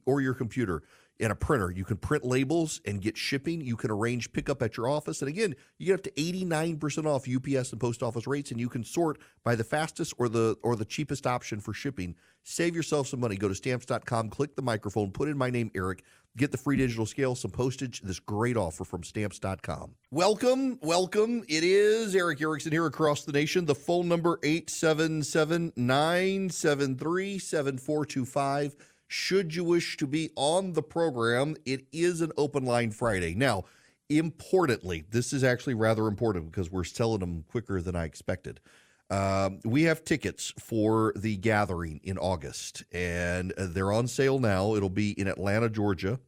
or 0.07 0.21
your 0.21 0.35
computer 0.35 0.83
and 1.20 1.33
a 1.33 1.35
printer. 1.35 1.70
You 1.70 1.85
can 1.85 1.96
print 1.96 2.24
labels 2.24 2.81
and 2.85 3.00
get 3.00 3.16
shipping. 3.16 3.61
You 3.61 3.76
can 3.76 3.90
arrange 3.90 4.33
pickup 4.33 4.62
at 4.62 4.76
your 4.76 4.88
office. 4.88 5.22
And 5.22 5.29
again, 5.29 5.55
you 5.79 5.87
get 5.87 5.94
up 5.94 6.02
to 6.02 6.11
89% 6.12 7.07
off 7.07 7.29
UPS 7.29 7.72
and 7.72 7.81
post 7.81 8.02
office 8.02 8.26
rates, 8.26 8.50
and 8.50 8.61
you 8.61 8.68
can 8.68 8.85
sort 8.85 9.18
by 9.44 9.55
the 9.55 9.64
fastest 9.64 10.14
or 10.18 10.29
the 10.29 10.57
or 10.62 10.76
the 10.76 10.85
cheapest 10.85 11.26
option 11.26 11.61
for 11.61 11.72
shipping. 11.72 12.14
Save 12.42 12.76
yourself 12.76 13.09
some 13.09 13.20
money. 13.20 13.37
Go 13.37 13.48
to 13.48 13.55
stamps.com, 13.55 14.31
click 14.31 14.55
the 14.55 14.62
microphone, 14.62 15.11
put 15.11 15.29
in 15.29 15.37
my 15.37 15.50
name, 15.50 15.70
Erick. 15.74 16.05
Get 16.37 16.52
the 16.52 16.59
free 16.59 16.76
digital 16.76 17.07
scale, 17.07 17.35
some 17.35 17.50
postage, 17.50 18.02
this 18.02 18.20
great 18.20 18.59
offer 18.59 18.85
from 18.85 19.02
stamps.com. 19.02 19.92
Welcome, 20.11 20.79
welcome. 20.83 21.42
It 21.48 21.64
is 21.64 22.14
Erick 22.14 22.42
Erickson 22.42 22.72
here 22.72 22.85
across 22.85 23.24
the 23.24 23.33
nation. 23.33 23.64
The 23.64 23.74
phone 23.74 24.07
number 24.07 24.38
877 24.42 25.72
973 25.76 27.38
7425 27.38 28.76
should 29.09 29.55
you 29.55 29.64
wish 29.64 29.97
to 29.99 30.07
be 30.07 30.31
on 30.37 30.73
the 30.73 30.83
program, 30.83 31.57
it 31.64 31.87
is 31.92 32.21
an 32.21 32.33
open 32.37 32.64
line 32.64 32.90
Friday. 32.90 33.35
Now, 33.35 33.64
importantly, 34.09 35.05
this 35.11 35.33
is 35.33 35.45
actually 35.45 35.75
rather 35.75 36.07
important 36.07 36.51
because 36.51 36.71
we're 36.71 36.85
selling 36.85 37.21
them 37.21 37.45
quicker 37.49 37.81
than 37.81 37.97
I 37.97 38.05
expected. 38.05 38.61
Um, 39.09 39.61
we 39.64 39.85
have 39.85 40.05
tickets 40.05 40.53
for 40.59 41.12
the 41.14 41.37
gathering 41.37 42.01
in 42.03 42.19
August, 42.19 42.83
and 42.92 43.53
they're 43.57 43.92
on 43.92 44.09
sale 44.09 44.40
now. 44.40 44.75
It'll 44.75 44.90
be 44.90 45.12
in 45.12 45.29
Atlanta, 45.29 45.69
Georgia, 45.69 46.19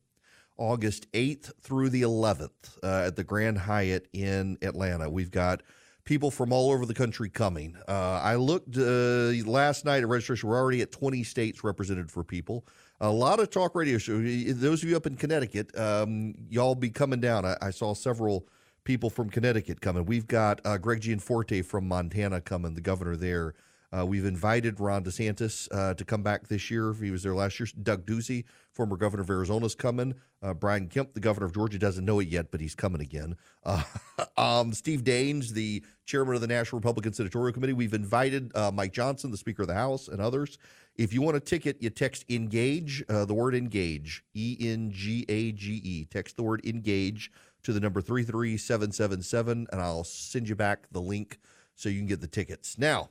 August 0.57 1.11
8th 1.13 1.53
through 1.61 1.91
the 1.91 2.03
11th 2.03 2.79
uh, 2.83 3.07
at 3.07 3.17
the 3.17 3.25
Grand 3.25 3.59
Hyatt 3.59 4.07
in 4.13 4.59
Atlanta. 4.63 5.11
We've 5.11 5.31
got 5.31 5.63
people 6.09 6.31
from 6.31 6.55
all 6.55 6.71
over 6.71 6.87
the 6.87 6.95
country 6.95 7.29
coming. 7.29 7.77
Uh, 7.87 8.19
I 8.23 8.37
looked 8.37 8.79
uh, 8.79 9.47
last 9.47 9.85
night 9.85 10.03
at 10.03 10.09
registration. 10.09 10.49
We're 10.49 10.57
already 10.57 10.81
at 10.81 10.91
20 10.91 11.23
states 11.23 11.63
represented 11.63 12.11
for 12.11 12.25
people. 12.25 12.67
A 13.03 13.11
lot 13.11 13.41
of 13.41 13.51
talk 13.51 13.75
radio 13.75 13.99
shows. 13.99 14.25
Those 14.55 14.83
of 14.83 14.89
you 14.89 14.97
up 14.97 15.07
in 15.07 15.17
Connecticut, 15.17 15.79
um, 15.79 16.35
y'all 16.49 16.75
be 16.75 16.89
coming 16.89 17.21
down. 17.21 17.45
I, 17.45 17.59
I, 17.61 17.71
saw 17.71 17.93
several 17.93 18.49
people 18.85 19.11
from 19.11 19.29
Connecticut 19.29 19.83
coming. 19.83 20.07
We've 20.07 20.27
got 20.27 20.63
uh, 20.65 20.79
Greg 20.79 21.03
Gianforte 21.03 21.61
from 21.61 21.87
Montana 21.87 22.41
coming, 22.41 22.73
the 22.73 22.81
governor 22.81 23.15
there. 23.15 23.55
Uh, 23.97 24.05
we've 24.05 24.27
invited 24.27 24.81
Ron 24.81 25.03
DeSantis 25.03 25.69
uh, 25.73 25.95
to 25.95 26.05
come 26.05 26.23
back 26.23 26.49
this 26.49 26.71
year. 26.71 26.93
He 26.93 27.11
was 27.11 27.23
there 27.23 27.35
last 27.35 27.59
year. 27.59 27.69
Doug 27.83 28.05
Ducey, 28.05 28.45
former 28.73 28.97
governor 28.97 29.23
of 29.23 29.31
Arizona, 29.31 29.65
is 29.67 29.75
coming. 29.75 30.15
Uh, 30.43 30.53
Brian 30.55 30.89
Kemp, 30.89 31.15
the 31.15 31.21
governor 31.21 31.47
of 31.47 31.55
Georgia, 31.55 31.79
doesn't 31.79 32.05
know 32.05 32.21
it 32.21 32.29
yet, 32.29 32.51
but 32.51 32.61
he's 32.61 32.75
coming 32.75 33.01
again. 33.01 33.37
Uh, 33.65 33.83
um, 34.37 34.73
Steve 34.73 35.05
Daines, 35.05 35.51
the 35.51 35.83
chairman 36.05 36.35
of 36.35 36.43
the 36.43 36.47
National 36.47 36.79
Republican 36.81 37.13
Senatorial 37.15 37.53
Committee. 37.53 37.73
We've 37.73 37.95
invited 37.95 38.55
uh, 38.55 38.71
Mike 38.73 38.93
Johnson, 38.93 39.31
the 39.31 39.39
Speaker 39.39 39.63
of 39.63 39.69
the 39.69 39.75
House, 39.75 40.09
and 40.09 40.21
others. 40.21 40.59
If 40.97 41.15
you 41.15 41.23
want 41.23 41.37
a 41.37 41.41
ticket, 41.41 41.81
you 41.81 41.91
text 41.91 42.25
engage, 42.29 43.05
uh, 43.09 43.25
the 43.25 43.35
word 43.35 43.55
engage, 43.55 44.25
E 44.35 44.57
N 44.61 44.91
G 44.91 45.25
A 45.29 45.53
G 45.53 45.81
E. 45.85 46.05
Text 46.05 46.37
the 46.37 46.43
word 46.43 46.65
engage 46.65 47.31
to 47.63 47.73
the 47.73 47.81
number 47.81 48.01
33777, 48.01 49.69
and 49.73 49.81
I'll 49.81 50.05
send 50.05 50.49
you 50.49 50.57
back 50.57 50.89
the 50.91 51.01
link 51.01 51.39
so 51.75 51.89
you 51.89 51.99
can 51.99 52.07
get 52.07 52.21
the 52.21 52.27
tickets. 52.27 52.77
Now, 52.79 53.11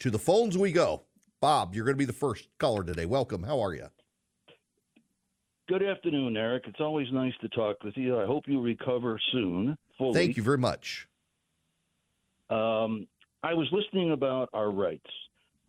to 0.00 0.10
the 0.10 0.18
phones 0.18 0.58
we 0.58 0.72
go. 0.72 1.02
Bob, 1.40 1.74
you're 1.74 1.84
going 1.84 1.94
to 1.94 1.98
be 1.98 2.04
the 2.04 2.12
first 2.12 2.48
caller 2.58 2.82
today. 2.82 3.06
Welcome. 3.06 3.42
How 3.42 3.60
are 3.60 3.74
you? 3.74 3.86
Good 5.68 5.82
afternoon, 5.82 6.36
Erick. 6.36 6.64
It's 6.66 6.80
always 6.80 7.06
nice 7.12 7.32
to 7.42 7.48
talk 7.50 7.82
with 7.84 7.96
you. 7.96 8.18
I 8.18 8.26
hope 8.26 8.44
you 8.46 8.60
recover 8.60 9.20
soon. 9.32 9.78
Fully. 9.96 10.14
Thank 10.14 10.36
you 10.36 10.42
very 10.42 10.58
much. 10.58 11.06
Um, 12.50 13.06
I 13.44 13.54
was 13.54 13.68
listening 13.70 14.10
about 14.10 14.48
our 14.52 14.70
rights, 14.70 15.06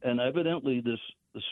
and 0.01 0.19
evidently 0.19 0.81
this 0.81 0.99
this 1.35 1.43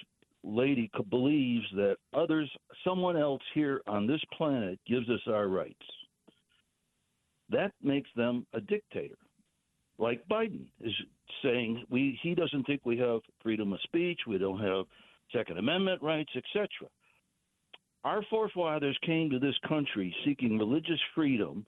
lady 0.43 0.89
believes 1.09 1.65
that 1.75 1.97
others, 2.13 2.49
someone 2.83 3.15
else 3.15 3.41
here 3.53 3.81
on 3.87 4.07
this 4.07 4.21
planet, 4.35 4.79
gives 4.87 5.07
us 5.09 5.19
our 5.27 5.47
rights. 5.47 5.75
That 7.49 7.71
makes 7.83 8.09
them 8.15 8.47
a 8.53 8.61
dictator, 8.61 9.17
like 9.99 10.27
Biden 10.27 10.65
is 10.81 10.93
saying. 11.43 11.85
We 11.89 12.19
he 12.21 12.35
doesn't 12.35 12.65
think 12.65 12.81
we 12.85 12.97
have 12.97 13.21
freedom 13.41 13.73
of 13.73 13.81
speech, 13.81 14.19
we 14.27 14.37
don't 14.37 14.59
have 14.59 14.85
Second 15.33 15.57
Amendment 15.57 16.01
rights, 16.01 16.31
etc. 16.35 16.67
Our 18.03 18.23
forefathers 18.29 18.97
came 19.05 19.29
to 19.29 19.39
this 19.39 19.57
country 19.67 20.15
seeking 20.25 20.57
religious 20.57 20.99
freedom 21.13 21.65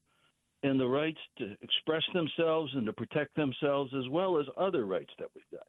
and 0.64 0.80
the 0.80 0.88
rights 0.88 1.20
to 1.40 1.56
express 1.62 2.04
themselves 2.14 2.72
and 2.76 2.86
to 2.86 2.94
protect 2.94 3.36
themselves, 3.36 3.92
as 3.98 4.08
well 4.10 4.40
as 4.40 4.46
other 4.58 4.86
rights 4.86 5.12
that 5.20 5.28
we've 5.36 5.44
got. 5.52 5.68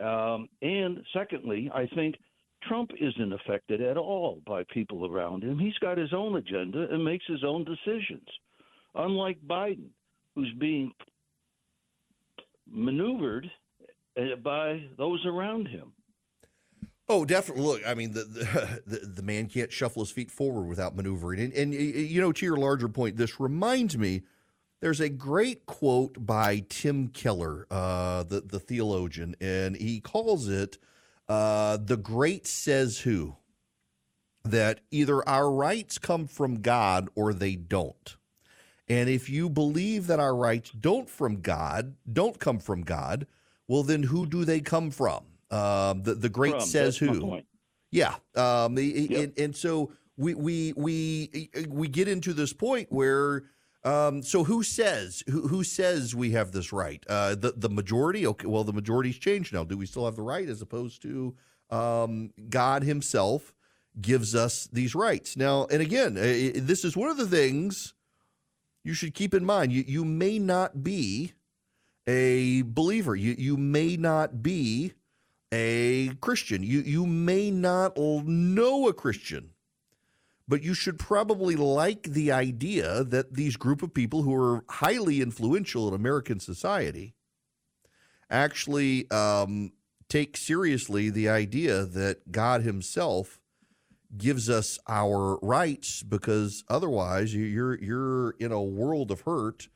Um, 0.00 0.48
and 0.62 1.00
secondly, 1.12 1.70
I 1.74 1.86
think 1.94 2.16
Trump 2.62 2.90
isn't 3.00 3.32
affected 3.32 3.80
at 3.80 3.96
all 3.96 4.40
by 4.46 4.64
people 4.64 5.06
around 5.06 5.42
him. 5.42 5.58
He's 5.58 5.78
got 5.78 5.98
his 5.98 6.12
own 6.12 6.36
agenda 6.36 6.86
and 6.90 7.04
makes 7.04 7.24
his 7.26 7.42
own 7.42 7.64
decisions, 7.64 8.28
unlike 8.94 9.38
Biden, 9.46 9.88
who's 10.34 10.52
being 10.58 10.92
maneuvered 12.70 13.50
uh, 14.16 14.36
by 14.36 14.84
those 14.96 15.24
around 15.26 15.68
him. 15.68 15.92
Oh, 17.10 17.24
definitely. 17.24 17.64
Look, 17.64 17.82
I 17.84 17.94
mean, 17.94 18.12
the, 18.12 18.22
the 18.86 19.04
the 19.16 19.22
man 19.22 19.46
can't 19.46 19.72
shuffle 19.72 20.02
his 20.02 20.12
feet 20.12 20.30
forward 20.30 20.68
without 20.68 20.94
maneuvering. 20.94 21.40
And, 21.40 21.52
and 21.52 21.74
you 21.74 22.20
know, 22.20 22.30
to 22.30 22.46
your 22.46 22.56
larger 22.56 22.88
point, 22.88 23.16
this 23.16 23.40
reminds 23.40 23.98
me. 23.98 24.22
There's 24.80 25.00
a 25.00 25.10
great 25.10 25.66
quote 25.66 26.24
by 26.24 26.64
Tim 26.68 27.08
Keller, 27.08 27.66
uh, 27.70 28.22
the 28.22 28.40
the 28.40 28.60
theologian, 28.60 29.34
and 29.40 29.76
he 29.76 30.00
calls 30.00 30.48
it 30.48 30.78
uh, 31.28 31.76
"the 31.76 31.98
great 31.98 32.46
says 32.46 33.00
who." 33.00 33.36
That 34.42 34.80
either 34.90 35.28
our 35.28 35.50
rights 35.52 35.98
come 35.98 36.26
from 36.26 36.62
God 36.62 37.10
or 37.14 37.34
they 37.34 37.56
don't. 37.56 38.16
And 38.90 39.08
if 39.08 39.30
you 39.30 39.48
believe 39.48 40.08
that 40.08 40.18
our 40.18 40.34
rights 40.34 40.70
don't 40.72 41.08
from 41.08 41.40
God, 41.40 41.94
don't 42.12 42.38
come 42.38 42.58
from 42.58 42.82
God, 42.82 43.26
well, 43.68 43.84
then 43.84 44.02
who 44.02 44.26
do 44.26 44.44
they 44.44 44.60
come 44.60 44.90
from? 44.90 45.24
Um, 45.52 46.02
the 46.02 46.14
the 46.16 46.28
great 46.28 46.54
From, 46.54 46.60
says 46.62 46.96
who. 46.98 47.06
Yeah. 47.92 48.16
Um, 48.34 48.76
Yep. 48.76 49.10
and, 49.24 49.38
and 49.38 49.56
so 49.56 49.92
we, 50.16 50.34
we, 50.34 50.72
we, 50.76 51.50
we 51.68 51.88
get 51.88 52.08
into 52.08 52.32
this 52.32 52.52
point 52.52 52.90
where, 52.90 53.44
um, 53.84 54.22
so 54.22 54.42
who 54.44 54.62
says, 54.64 55.22
who, 55.28 55.46
who 55.48 55.62
says 55.64 56.14
we 56.14 56.32
have 56.32 56.50
this 56.52 56.72
right? 56.72 57.02
Uh, 57.08 57.34
the, 57.36 57.54
the 57.56 57.68
majority? 57.70 58.26
Okay. 58.26 58.46
Well, 58.46 58.64
the 58.64 58.72
majority's 58.72 59.18
changed 59.18 59.52
now. 59.52 59.64
Do 59.64 59.76
we 59.78 59.86
still 59.86 60.04
have 60.04 60.16
the 60.16 60.22
right 60.22 60.48
as 60.48 60.60
opposed 60.62 61.00
to, 61.02 61.34
um, 61.70 62.32
God 62.48 62.82
himself 62.82 63.54
gives 64.00 64.34
us 64.34 64.68
these 64.72 64.94
rights 64.96 65.36
now? 65.36 65.66
And 65.70 65.80
again, 65.80 66.16
uh, 66.16 66.20
i- 66.20 66.52
this 66.60 66.84
is 66.84 66.96
one 66.96 67.08
of 67.08 67.16
the 67.16 67.26
things 67.26 67.94
you 68.82 68.94
should 68.94 69.14
keep 69.14 69.34
in 69.34 69.44
mind. 69.44 69.72
You, 69.72 69.84
you 69.86 70.04
may 70.04 70.38
not 70.38 70.82
be 70.82 71.32
a 72.06 72.62
believer. 72.62 73.14
You, 73.14 73.34
you 73.38 73.56
may 73.56 73.96
not 73.96 74.42
be 74.42 74.94
a 75.52 76.14
Christian. 76.20 76.62
You 76.62 76.80
you 76.80 77.06
may 77.06 77.50
not 77.50 77.96
know 77.96 78.88
a 78.88 78.92
Christian, 78.92 79.50
but 80.46 80.62
you 80.62 80.74
should 80.74 80.98
probably 80.98 81.56
like 81.56 82.04
the 82.04 82.32
idea 82.32 83.04
that 83.04 83.34
these 83.34 83.56
group 83.56 83.82
of 83.82 83.92
people 83.92 84.22
who 84.22 84.34
are 84.34 84.64
highly 84.68 85.20
influential 85.20 85.88
in 85.88 85.94
American 85.94 86.40
society 86.40 87.14
actually 88.30 89.10
um, 89.10 89.72
take 90.08 90.36
seriously 90.36 91.10
the 91.10 91.28
idea 91.28 91.84
that 91.84 92.30
God 92.30 92.62
Himself 92.62 93.39
gives 94.16 94.50
us 94.50 94.78
our 94.88 95.38
rights, 95.42 96.02
because 96.02 96.64
otherwise 96.68 97.32
you- 97.34 97.44
you're 97.44 97.78
you're 97.78 98.30
in 98.38 98.52
a 98.52 98.62
world 98.62 99.10
of 99.10 99.22
hurt 99.22 99.68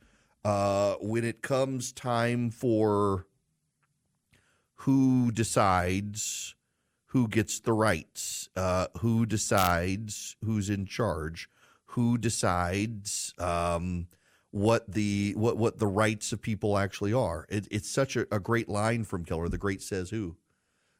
uh, 0.43 0.95
when 1.01 1.23
it 1.23 1.41
comes 1.41 1.91
time 1.91 2.51
for 2.51 3.25
who 4.79 5.31
decides 5.31 6.55
who 7.07 7.27
gets 7.29 7.61
the 7.61 7.71
rights, 7.71 8.49
uh, 8.57 8.87
who 8.97 9.25
decides 9.25 10.35
who's 10.43 10.69
in 10.69 10.85
charge, 10.85 11.49
who 11.85 12.17
decides 12.17 13.33
um, 13.39 14.07
what 14.51 14.91
the 14.91 15.33
what 15.37 15.57
what 15.57 15.79
the 15.79 15.87
rights 15.87 16.33
of 16.33 16.41
people 16.41 16.77
actually 16.77 17.13
are. 17.13 17.45
It, 17.49 17.67
it's 17.71 17.89
such 17.89 18.17
a, 18.17 18.27
a 18.35 18.39
great 18.39 18.67
line 18.67 19.05
from 19.05 19.23
Keller. 19.23 19.47
The 19.47 19.57
great 19.57 19.81
says 19.81 20.09
who. 20.09 20.35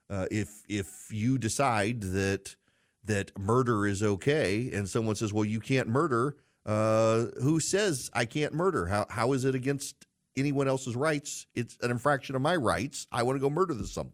Uh, 0.10 0.28
if 0.32 0.64
if 0.70 1.08
you 1.12 1.38
decide 1.38 2.02
that 2.02 2.56
that 3.06 3.38
murder 3.38 3.88
is 3.88 4.04
okay, 4.04 4.70
and 4.74 4.90
someone 4.90 5.16
says, 5.16 5.34
"Well, 5.34 5.46
you 5.46 5.60
can't 5.60 5.88
murder," 5.88 6.36
uh, 6.66 7.26
who 7.42 7.60
says 7.60 8.10
I 8.14 8.26
can't 8.26 8.54
murder? 8.54 8.88
How 8.88 9.06
how 9.10 9.34
is 9.34 9.46
it 9.46 9.56
against 9.56 10.06
anyone 10.36 10.68
else's 10.68 10.96
rights? 10.96 11.48
It's 11.56 11.78
an 11.82 11.92
infraction 11.92 12.36
of 12.36 12.42
my 12.42 12.56
rights. 12.56 13.08
I 13.12 13.24
want 13.24 13.38
to 13.38 13.42
go 13.42 13.50
murder 13.50 13.74
this 13.74 13.92
some 13.92 14.12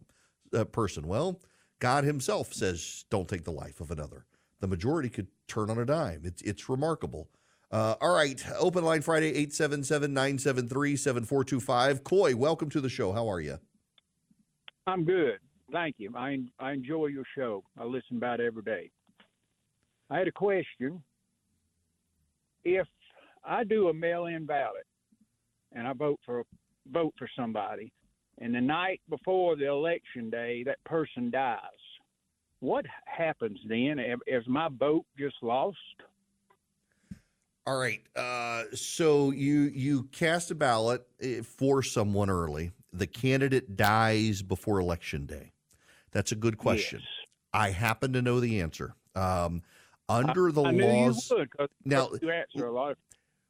uh, 0.53 0.65
person. 0.65 1.07
Well, 1.07 1.41
God 1.79 2.03
Himself 2.03 2.53
says, 2.53 3.05
"Don't 3.09 3.27
take 3.27 3.43
the 3.43 3.51
life 3.51 3.81
of 3.81 3.91
another." 3.91 4.25
The 4.59 4.67
majority 4.67 5.09
could 5.09 5.27
turn 5.47 5.69
on 5.69 5.79
a 5.79 5.85
dime. 5.85 6.21
It's 6.23 6.41
it's 6.41 6.69
remarkable. 6.69 7.29
Uh, 7.71 7.95
all 8.01 8.13
right, 8.13 8.43
open 8.59 8.83
line 8.83 9.01
Friday 9.01 9.45
877-973-7425. 9.47 12.03
Coy, 12.03 12.35
welcome 12.35 12.69
to 12.69 12.81
the 12.81 12.89
show. 12.89 13.13
How 13.13 13.31
are 13.31 13.39
you? 13.39 13.57
I'm 14.85 15.05
good. 15.05 15.39
Thank 15.71 15.95
you. 15.99 16.11
I 16.15 16.39
I 16.59 16.73
enjoy 16.73 17.07
your 17.07 17.23
show. 17.35 17.63
I 17.79 17.85
listen 17.85 18.17
about 18.17 18.41
every 18.41 18.63
day. 18.63 18.91
I 20.09 20.17
had 20.17 20.27
a 20.27 20.31
question. 20.31 21.01
If 22.63 22.87
I 23.43 23.63
do 23.63 23.87
a 23.87 23.93
mail-in 23.93 24.45
ballot 24.45 24.85
and 25.71 25.87
I 25.87 25.93
vote 25.93 26.19
for 26.25 26.43
vote 26.91 27.13
for 27.17 27.29
somebody, 27.35 27.91
and 28.39 28.53
the 28.53 28.61
night 28.61 29.01
before 29.09 29.55
the 29.55 29.67
election 29.67 30.29
day 30.29 30.63
that 30.63 30.83
person 30.83 31.31
dies, 31.31 31.59
what 32.59 32.85
happens 33.05 33.59
then? 33.67 33.99
Is 34.27 34.43
my 34.47 34.67
vote 34.77 35.05
just 35.17 35.35
lost? 35.41 35.77
All 37.65 37.77
right. 37.77 38.01
Uh, 38.15 38.63
so 38.73 39.31
you 39.31 39.61
you 39.73 40.03
cast 40.11 40.51
a 40.51 40.55
ballot 40.55 41.05
eh, 41.21 41.41
for 41.41 41.81
someone 41.81 42.29
early. 42.29 42.71
The 42.91 43.07
candidate 43.07 43.77
dies 43.77 44.41
before 44.41 44.79
election 44.79 45.25
day. 45.25 45.53
That's 46.11 46.31
a 46.31 46.35
good 46.35 46.57
question. 46.57 46.99
Yes. 46.99 47.09
I 47.53 47.69
happen 47.71 48.13
to 48.13 48.21
know 48.21 48.39
the 48.39 48.61
answer. 48.61 48.95
Um, 49.15 49.61
under 50.09 50.51
the 50.51 50.63
I 50.63 50.71
laws. 50.71 51.31
would 51.31 51.49
Now- 51.85 52.09
you 52.21 52.29
answer 52.31 52.65
a 52.67 52.71
lot 52.71 52.91
of. 52.91 52.97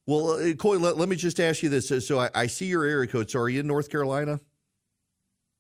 Well, 0.08 0.32
uh, 0.32 0.54
Coy, 0.54 0.78
let, 0.80 0.98
let 0.98 1.10
me 1.10 1.16
just 1.16 1.40
ask 1.40 1.62
you 1.62 1.70
this. 1.70 1.88
So, 1.88 2.00
so 2.00 2.20
I, 2.20 2.30
I 2.34 2.48
see 2.48 2.66
your 2.66 2.84
area 2.84 3.08
code. 3.08 3.30
So 3.30 3.40
are 3.40 3.50
you 3.50 3.60
in 3.60 3.68
North 3.68 3.90
Carolina? 3.90 4.40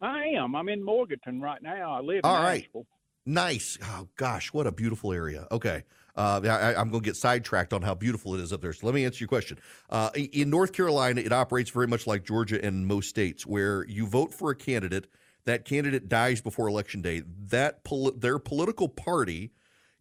I 0.02 0.24
am. 0.36 0.56
I'm 0.56 0.68
in 0.68 0.84
Morganton 0.84 1.40
right 1.42 1.62
now. 1.62 1.94
I 1.94 2.02
live 2.02 2.22
All 2.24 2.38
in 2.38 2.44
right. 2.44 2.62
Nashville. 2.64 2.88
Nice. 3.28 3.78
Oh 3.84 4.08
gosh, 4.18 4.52
what 4.52 4.66
a 4.66 4.72
beautiful 4.72 5.14
area. 5.14 5.48
Okay, 5.52 5.84
uh, 6.16 6.42
I, 6.44 6.74
I'm 6.74 6.90
going 6.90 7.04
to 7.04 7.08
get 7.08 7.16
sidetracked 7.16 7.72
on 7.72 7.84
how 7.84 7.94
beautiful 7.94 8.34
it 8.34 8.42
is 8.42 8.52
up 8.52 8.62
there. 8.62 8.74
So 8.74 8.88
let 8.88 8.96
me 8.96 9.06
answer 9.06 9.20
your 9.20 9.28
question. 9.28 9.60
Uh, 9.92 10.10
in 10.16 10.50
North 10.50 10.74
Carolina, 10.74 11.22
it 11.22 11.32
operates 11.32 11.70
very 11.70 11.88
much 11.88 12.08
like 12.08 12.26
Georgia 12.26 12.64
and 12.66 12.88
most 12.88 13.10
states, 13.10 13.46
where 13.46 13.86
you 13.86 14.08
vote 14.08 14.34
for 14.34 14.50
a 14.50 14.56
candidate. 14.56 15.08
That 15.46 15.66
candidate 15.66 16.08
dies 16.10 16.42
before 16.42 16.68
election 16.68 17.02
day. 17.02 17.24
That 17.26 17.84
poli- 17.84 18.14
their 18.18 18.40
political 18.40 18.90
party 18.90 19.52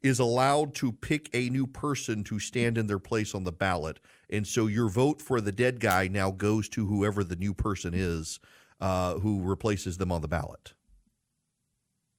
is 0.03 0.18
allowed 0.18 0.74
to 0.76 0.92
pick 0.92 1.29
a 1.35 1.50
new 1.50 1.66
person 1.66 2.24
to 2.24 2.38
stand 2.38 2.79
in 2.79 2.87
their 2.87 2.98
place 2.98 3.35
on 3.35 3.44
the 3.44 3.53
ballot, 3.53 4.00
and 4.31 4.46
so 4.46 4.66
your 4.66 4.88
vote 4.88 5.20
for 5.20 5.40
the 5.40 5.53
dead 5.53 5.81
guy 5.81 6.09
now 6.09 6.31
goes 6.31 6.68
to 6.70 6.87
whoever 6.87 7.22
the 7.24 7.37
new 7.37 7.55
person 7.55 7.92
is. 7.94 8.40
uh, 8.81 9.18
who 9.18 9.42
replaces 9.42 9.98
them 9.98 10.11
on 10.11 10.22
the 10.22 10.29
ballot. 10.29 10.72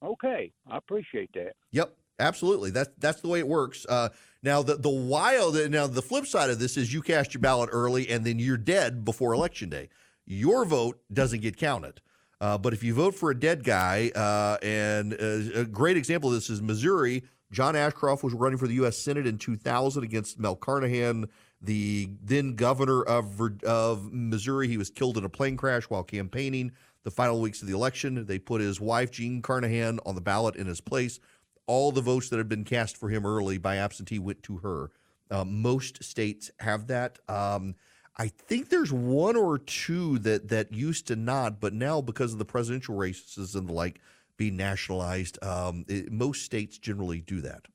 Okay, 0.03 0.51
I 0.69 0.77
appreciate 0.77 1.31
that. 1.33 1.53
Yep, 1.71 1.95
absolutely. 2.19 2.71
That's 2.71 2.89
that's 2.99 3.21
the 3.21 3.27
way 3.27 3.39
it 3.39 3.47
works. 3.47 3.85
Uh, 3.87 4.09
now 4.43 4.61
the 4.63 4.75
the 4.75 4.89
wild 4.89 5.55
now 5.71 5.87
the 5.87 6.01
flip 6.01 6.25
side 6.25 6.49
of 6.49 6.59
this 6.59 6.77
is 6.77 6.93
you 6.93 7.01
cast 7.01 7.33
your 7.33 7.41
ballot 7.41 7.69
early 7.71 8.09
and 8.09 8.25
then 8.25 8.39
you're 8.39 8.57
dead 8.57 9.03
before 9.05 9.33
election 9.33 9.69
day. 9.69 9.89
Your 10.25 10.65
vote 10.65 10.99
doesn't 11.11 11.41
get 11.41 11.57
counted. 11.57 12.01
Uh, 12.41 12.57
but 12.57 12.73
if 12.73 12.83
you 12.83 12.91
vote 12.95 13.13
for 13.13 13.29
a 13.29 13.39
dead 13.39 13.63
guy, 13.63 14.11
uh, 14.15 14.57
and 14.65 15.13
uh, 15.13 15.59
a 15.59 15.63
great 15.63 15.95
example 15.95 16.29
of 16.29 16.35
this 16.35 16.49
is 16.49 16.59
Missouri. 16.59 17.23
John 17.51 17.75
Ashcroft 17.75 18.23
was 18.23 18.33
running 18.33 18.57
for 18.57 18.67
the 18.67 18.73
U.S. 18.75 18.97
Senate 18.97 19.27
in 19.27 19.37
2000 19.37 20.03
against 20.03 20.39
Mel 20.39 20.55
Carnahan, 20.55 21.29
the 21.61 22.09
then 22.23 22.55
governor 22.55 23.03
of 23.03 23.39
of 23.63 24.11
Missouri. 24.11 24.67
He 24.67 24.77
was 24.77 24.89
killed 24.89 25.17
in 25.17 25.23
a 25.23 25.29
plane 25.29 25.55
crash 25.55 25.83
while 25.83 26.03
campaigning. 26.03 26.71
The 27.03 27.11
final 27.11 27.39
weeks 27.41 27.61
of 27.61 27.67
the 27.67 27.75
election, 27.75 28.25
they 28.25 28.39
put 28.39 28.61
his 28.61 28.79
wife 28.79 29.11
Jean 29.11 29.41
Carnahan 29.41 29.99
on 30.05 30.15
the 30.15 30.21
ballot 30.21 30.55
in 30.55 30.65
his 30.65 30.81
place. 30.81 31.19
All 31.67 31.91
the 31.91 32.01
votes 32.01 32.29
that 32.29 32.37
had 32.37 32.49
been 32.49 32.63
cast 32.63 32.97
for 32.97 33.09
him 33.09 33.25
early 33.25 33.59
by 33.59 33.77
absentee 33.77 34.19
went 34.19 34.41
to 34.43 34.57
her. 34.57 34.91
Uh, 35.29 35.45
most 35.45 36.03
states 36.03 36.51
have 36.59 36.87
that. 36.87 37.19
Um, 37.27 37.75
I 38.21 38.27
think 38.27 38.69
there's 38.69 38.93
one 38.93 39.35
or 39.35 39.57
two 39.57 40.19
that 40.19 40.49
that 40.49 40.71
used 40.71 41.07
to 41.07 41.15
not, 41.15 41.59
but 41.59 41.73
now 41.73 42.01
because 42.01 42.33
of 42.33 42.37
the 42.37 42.45
presidential 42.45 42.93
races 42.93 43.55
and 43.55 43.67
the 43.67 43.73
like 43.73 43.99
be 44.37 44.51
nationalized, 44.51 45.43
um, 45.43 45.85
it, 45.87 46.11
most 46.11 46.43
states 46.43 46.77
generally 46.77 47.19
do 47.19 47.41
that. 47.41 47.65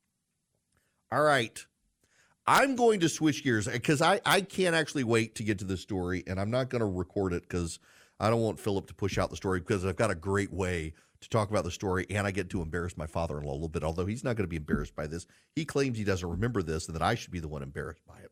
All 1.10 1.22
right. 1.22 1.66
I'm 2.46 2.76
going 2.76 3.00
to 3.00 3.08
switch 3.08 3.42
gears 3.42 3.66
because 3.66 4.00
I, 4.00 4.20
I 4.24 4.40
can't 4.40 4.76
actually 4.76 5.02
wait 5.02 5.34
to 5.34 5.42
get 5.42 5.58
to 5.58 5.64
this 5.64 5.80
story, 5.80 6.22
and 6.28 6.38
I'm 6.38 6.52
not 6.52 6.70
going 6.70 6.78
to 6.78 6.86
record 6.86 7.32
it 7.32 7.42
because 7.42 7.80
I 8.20 8.30
don't 8.30 8.40
want 8.40 8.60
Philip 8.60 8.86
to 8.86 8.94
push 8.94 9.18
out 9.18 9.30
the 9.30 9.36
story 9.36 9.58
because 9.58 9.84
I've 9.84 9.96
got 9.96 10.12
a 10.12 10.14
great 10.14 10.52
way 10.52 10.94
to 11.22 11.28
talk 11.28 11.50
about 11.50 11.64
the 11.64 11.72
story, 11.72 12.06
and 12.08 12.24
I 12.24 12.30
get 12.30 12.50
to 12.50 12.62
embarrass 12.62 12.96
my 12.96 13.08
father 13.08 13.36
in 13.40 13.44
law 13.46 13.50
a 13.50 13.54
little 13.54 13.68
bit, 13.68 13.82
although 13.82 14.06
he's 14.06 14.22
not 14.22 14.36
going 14.36 14.44
to 14.44 14.48
be 14.48 14.54
embarrassed 14.54 14.94
by 14.94 15.08
this. 15.08 15.26
He 15.56 15.64
claims 15.64 15.98
he 15.98 16.04
doesn't 16.04 16.30
remember 16.30 16.62
this 16.62 16.86
and 16.86 16.94
that 16.94 17.02
I 17.02 17.16
should 17.16 17.32
be 17.32 17.40
the 17.40 17.48
one 17.48 17.64
embarrassed 17.64 18.06
by 18.06 18.18
it. 18.18 18.30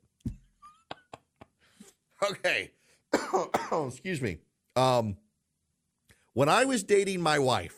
Okay. 2.30 2.70
Excuse 3.86 4.20
me. 4.20 4.38
Um, 4.76 5.16
when 6.32 6.48
I 6.48 6.64
was 6.64 6.82
dating 6.82 7.20
my 7.20 7.38
wife, 7.38 7.76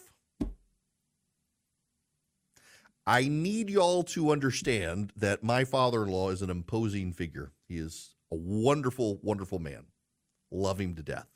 I 3.07 3.29
need 3.29 3.71
y'all 3.71 4.03
to 4.05 4.31
understand 4.31 5.13
that 5.17 5.45
my 5.45 5.65
father 5.65 6.03
in 6.03 6.11
law 6.11 6.31
is 6.31 6.43
an 6.43 6.51
imposing 6.51 7.13
figure. 7.13 7.53
He 7.69 7.77
is 7.77 8.15
a 8.33 8.37
wonderful, 8.37 9.21
wonderful 9.23 9.59
man. 9.59 9.85
Love 10.51 10.81
him 10.81 10.95
to 10.97 11.03
death. 11.03 11.29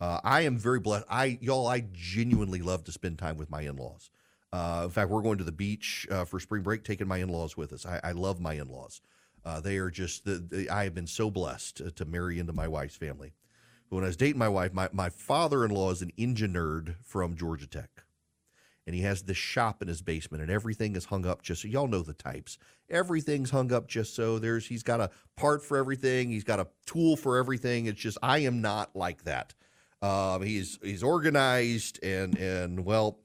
Uh, 0.00 0.20
I 0.24 0.42
am 0.42 0.58
very 0.58 0.80
blessed. 0.80 1.06
I 1.08 1.38
y'all, 1.40 1.66
I 1.66 1.84
genuinely 1.92 2.60
love 2.60 2.84
to 2.84 2.92
spend 2.92 3.18
time 3.18 3.36
with 3.36 3.50
my 3.50 3.62
in 3.62 3.76
laws. 3.76 4.10
Uh, 4.52 4.82
in 4.84 4.90
fact, 4.90 5.10
we're 5.10 5.22
going 5.22 5.38
to 5.38 5.44
the 5.44 5.52
beach 5.52 6.06
uh, 6.10 6.24
for 6.24 6.38
spring 6.38 6.62
break, 6.62 6.84
taking 6.84 7.08
my 7.08 7.18
in 7.18 7.28
laws 7.28 7.56
with 7.56 7.72
us. 7.72 7.86
I, 7.86 8.00
I 8.02 8.12
love 8.12 8.40
my 8.40 8.54
in 8.54 8.68
laws. 8.68 9.00
Uh, 9.44 9.60
they 9.60 9.78
are 9.78 9.90
just 9.90 10.24
the, 10.24 10.38
the, 10.38 10.70
I 10.70 10.84
have 10.84 10.94
been 10.94 11.06
so 11.06 11.30
blessed 11.30 11.78
to, 11.78 11.90
to, 11.92 12.04
marry 12.04 12.38
into 12.38 12.52
my 12.52 12.68
wife's 12.68 12.96
family. 12.96 13.32
But 13.90 13.96
when 13.96 14.04
I 14.04 14.08
was 14.08 14.16
dating 14.16 14.38
my 14.38 14.48
wife, 14.48 14.72
my, 14.72 14.88
my 14.92 15.10
father 15.10 15.64
in 15.64 15.72
law 15.72 15.90
is 15.90 16.02
an 16.02 16.12
engine 16.16 16.54
nerd 16.54 16.94
from 17.02 17.36
Georgia 17.36 17.66
Tech. 17.66 18.04
And 18.86 18.94
he 18.94 19.02
has 19.02 19.22
this 19.22 19.36
shop 19.36 19.80
in 19.80 19.88
his 19.88 20.02
basement, 20.02 20.42
and 20.42 20.50
everything 20.50 20.96
is 20.96 21.04
hung 21.04 21.24
up 21.24 21.42
just 21.42 21.62
so 21.62 21.68
y'all 21.68 21.86
know 21.86 22.02
the 22.02 22.14
types. 22.14 22.58
Everything's 22.90 23.50
hung 23.50 23.72
up 23.72 23.86
just 23.86 24.14
so 24.16 24.40
there's 24.40 24.66
he's 24.66 24.82
got 24.82 25.00
a 25.00 25.10
part 25.36 25.62
for 25.62 25.76
everything, 25.76 26.30
he's 26.30 26.42
got 26.42 26.58
a 26.58 26.66
tool 26.84 27.16
for 27.16 27.36
everything. 27.36 27.86
It's 27.86 28.00
just 28.00 28.18
I 28.22 28.38
am 28.38 28.60
not 28.60 28.94
like 28.96 29.22
that. 29.22 29.54
Um, 30.02 30.42
he's 30.42 30.80
he's 30.82 31.04
organized 31.04 32.02
and 32.02 32.36
and 32.36 32.84
well, 32.84 33.20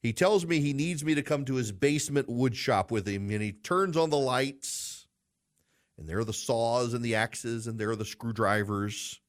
he 0.00 0.12
tells 0.12 0.46
me 0.46 0.60
he 0.60 0.72
needs 0.72 1.04
me 1.04 1.16
to 1.16 1.22
come 1.22 1.44
to 1.46 1.56
his 1.56 1.72
basement 1.72 2.28
wood 2.28 2.56
shop 2.56 2.92
with 2.92 3.08
him, 3.08 3.30
and 3.30 3.42
he 3.42 3.50
turns 3.50 3.96
on 3.96 4.10
the 4.10 4.16
lights 4.16 4.99
and 6.00 6.08
there 6.08 6.18
are 6.18 6.24
the 6.24 6.32
saws 6.32 6.94
and 6.94 7.04
the 7.04 7.14
axes, 7.14 7.66
and 7.66 7.78
there 7.78 7.90
are 7.90 7.96
the 7.96 8.06
screwdrivers. 8.06 9.20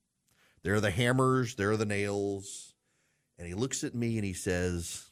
There 0.63 0.73
are 0.73 0.79
the 0.79 0.89
hammers, 0.89 1.55
there 1.55 1.71
are 1.71 1.77
the 1.77 1.85
nails. 1.85 2.73
And 3.37 3.45
he 3.45 3.53
looks 3.53 3.83
at 3.83 3.93
me 3.93 4.15
and 4.15 4.23
he 4.23 4.33
says, 4.33 5.09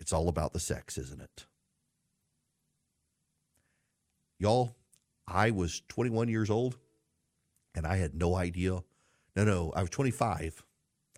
It's 0.00 0.14
all 0.14 0.28
about 0.28 0.54
the 0.54 0.60
sex, 0.60 0.96
isn't 0.96 1.20
it? 1.20 1.46
Y'all, 4.38 4.74
I 5.28 5.50
was 5.50 5.82
21 5.88 6.28
years 6.28 6.48
old 6.48 6.78
and 7.74 7.86
I 7.86 7.96
had 7.96 8.14
no 8.14 8.34
idea. 8.34 8.82
No, 9.34 9.44
no, 9.44 9.72
I 9.76 9.82
was 9.82 9.90
25. 9.90 10.64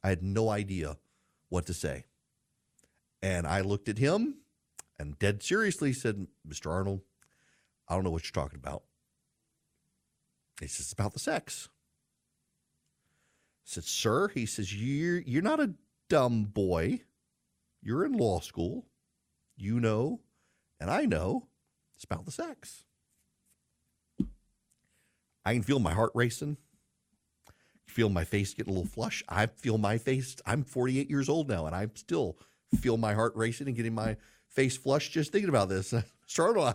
I 0.03 0.09
had 0.09 0.23
no 0.23 0.49
idea 0.49 0.97
what 1.49 1.67
to 1.67 1.75
say. 1.75 2.07
And 3.23 3.47
I 3.47 3.61
looked 3.61 3.89
at 3.89 3.99
him 3.99 4.39
and 4.99 5.19
dead 5.19 5.43
seriously 5.43 5.93
said, 5.93 6.27
Mr. 6.49 6.71
Arnold, 6.71 7.03
I 7.89 7.95
don't 7.95 8.05
know 8.05 8.11
what 8.11 8.25
you're 8.25 8.45
talking 8.45 8.59
about. 8.59 8.83
He 10.61 10.67
says, 10.67 10.87
It's 10.87 10.93
about 10.93 11.13
the 11.13 11.19
sex. 11.19 11.69
I 13.65 13.65
said, 13.65 13.85
Sir, 13.85 14.29
he 14.29 14.47
says, 14.47 14.75
You're 14.75 15.21
you're 15.21 15.43
not 15.43 15.61
a 15.61 15.75
dumb 16.09 16.45
boy. 16.45 17.03
You're 17.83 18.05
in 18.05 18.13
law 18.13 18.41
school. 18.41 18.87
You 19.57 19.81
know, 19.81 20.21
and 20.81 20.91
I 20.91 21.05
know 21.05 21.49
it's 21.97 22.05
about 22.05 22.25
the 22.25 22.31
sex. 22.31 22.85
I 25.45 25.55
can 25.55 25.63
feel 25.63 25.81
my 25.81 25.93
heart 25.93 26.13
racing. 26.15 26.59
Feel 27.87 28.09
my 28.11 28.25
face 28.25 28.55
getting 28.55 28.73
a 28.73 28.77
little 28.77 28.91
flush. 28.91 29.25
I 29.29 29.47
feel 29.47 29.79
my 29.79 29.99
face. 29.99 30.37
I'm 30.47 30.63
48 30.63 31.09
years 31.11 31.29
old 31.29 31.49
now, 31.49 31.67
and 31.67 31.75
I 31.75 31.89
still 31.95 32.39
feel 32.81 32.99
my 32.99 33.15
heart 33.15 33.33
racing 33.35 33.67
and 33.67 33.75
getting 33.75 33.95
my 33.95 34.17
face 34.49 34.77
flushed 34.77 35.13
just 35.13 35.33
thinking 35.33 35.49
about 35.49 35.69
this. 35.69 35.93
Startled. 36.27 36.75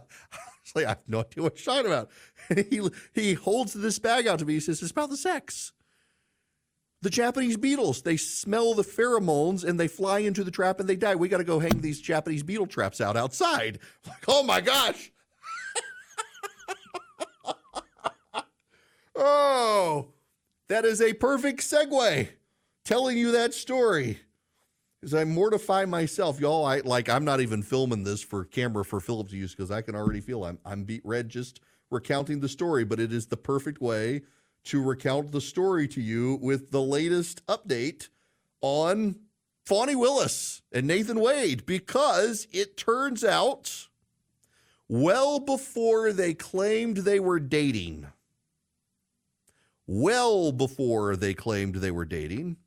Like, 0.75 0.85
I 0.85 0.89
have 0.89 1.01
no 1.07 1.19
idea 1.19 1.43
what 1.43 1.57
you're 1.57 1.75
talking 1.75 1.91
about. 1.91 2.09
And 2.49 2.65
he, 2.69 2.81
he 3.13 3.33
holds 3.33 3.73
this 3.73 3.99
bag 3.99 4.27
out 4.27 4.39
to 4.39 4.45
me. 4.45 4.53
He 4.53 4.59
says, 4.59 4.81
It's 4.81 4.91
about 4.91 5.09
the 5.09 5.17
sex. 5.17 5.73
The 7.01 7.09
Japanese 7.09 7.57
beetles, 7.57 8.01
they 8.01 8.15
smell 8.15 8.73
the 8.73 8.83
pheromones 8.83 9.65
and 9.65 9.77
they 9.77 9.89
fly 9.89 10.19
into 10.19 10.43
the 10.45 10.51
trap 10.51 10.79
and 10.79 10.87
they 10.87 10.95
die. 10.95 11.15
We 11.15 11.27
got 11.27 11.39
to 11.39 11.43
go 11.43 11.59
hang 11.59 11.81
these 11.81 11.99
Japanese 11.99 12.43
beetle 12.43 12.67
traps 12.67 13.01
out 13.01 13.17
outside. 13.17 13.79
Like, 14.07 14.23
oh 14.27 14.43
my 14.43 14.61
gosh. 14.61 15.11
oh, 19.15 20.13
that 20.69 20.85
is 20.85 21.01
a 21.01 21.11
perfect 21.13 21.59
segue 21.59 22.29
telling 22.85 23.17
you 23.17 23.31
that 23.31 23.53
story 23.53 24.19
is 25.03 25.13
I 25.13 25.25
mortify 25.25 25.85
myself, 25.85 26.39
y'all. 26.39 26.65
I 26.65 26.79
like 26.79 27.09
I'm 27.09 27.25
not 27.25 27.41
even 27.41 27.61
filming 27.61 28.03
this 28.03 28.23
for 28.23 28.45
camera 28.45 28.85
for 28.85 28.99
Philip 28.99 29.29
to 29.29 29.37
use 29.37 29.53
because 29.53 29.69
I 29.69 29.81
can 29.81 29.95
already 29.95 30.21
feel 30.21 30.45
I'm 30.45 30.59
I'm 30.65 30.83
beet 30.83 31.01
red 31.03 31.29
just 31.29 31.59
recounting 31.91 32.39
the 32.39 32.49
story, 32.49 32.85
but 32.85 32.99
it 32.99 33.11
is 33.11 33.27
the 33.27 33.37
perfect 33.37 33.81
way 33.81 34.21
to 34.65 34.81
recount 34.81 35.31
the 35.31 35.41
story 35.41 35.87
to 35.89 36.01
you 36.01 36.39
with 36.41 36.71
the 36.71 36.81
latest 36.81 37.45
update 37.47 38.07
on 38.61 39.17
Fani 39.65 39.95
Willis 39.95 40.61
and 40.71 40.87
Nathan 40.87 41.19
Wade 41.19 41.65
because 41.65 42.47
it 42.51 42.77
turns 42.77 43.23
out 43.23 43.89
well 44.87 45.39
before 45.39 46.13
they 46.13 46.33
claimed 46.33 46.97
they 46.97 47.19
were 47.19 47.39
dating, 47.39 48.07
well 49.85 50.51
before 50.51 51.15
they 51.15 51.33
claimed 51.33 51.75
they 51.75 51.91
were 51.91 52.05
dating, 52.05 52.57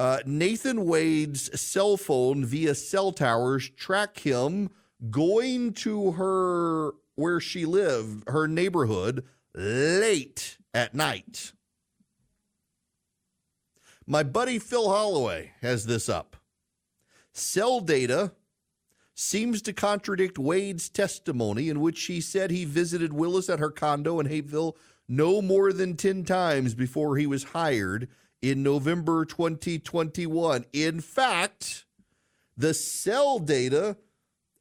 uh, 0.00 0.20
Nathan 0.24 0.86
Wade's 0.86 1.60
cell 1.60 1.98
phone 1.98 2.42
via 2.42 2.74
cell 2.74 3.12
towers 3.12 3.68
track 3.68 4.20
him 4.20 4.70
going 5.10 5.74
to 5.74 6.12
her 6.12 6.92
where 7.16 7.38
she 7.38 7.66
lived, 7.66 8.26
her 8.26 8.48
neighborhood, 8.48 9.26
late 9.54 10.56
at 10.72 10.94
night. 10.94 11.52
My 14.06 14.22
buddy 14.22 14.58
Phil 14.58 14.88
Holloway 14.88 15.52
has 15.60 15.84
this 15.84 16.08
up. 16.08 16.38
Cell 17.34 17.80
data 17.80 18.32
seems 19.14 19.60
to 19.60 19.74
contradict 19.74 20.38
Wade's 20.38 20.88
testimony, 20.88 21.68
in 21.68 21.78
which 21.78 22.02
he 22.04 22.22
said 22.22 22.50
he 22.50 22.64
visited 22.64 23.12
Willis 23.12 23.50
at 23.50 23.58
her 23.58 23.70
condo 23.70 24.18
in 24.18 24.24
Hapeville 24.24 24.78
no 25.06 25.42
more 25.42 25.74
than 25.74 25.94
10 25.94 26.24
times 26.24 26.74
before 26.74 27.18
he 27.18 27.26
was 27.26 27.44
hired 27.44 28.08
in 28.42 28.62
November 28.62 29.24
2021. 29.24 30.64
In 30.72 31.00
fact, 31.00 31.84
the 32.56 32.74
cell 32.74 33.38
data 33.38 33.96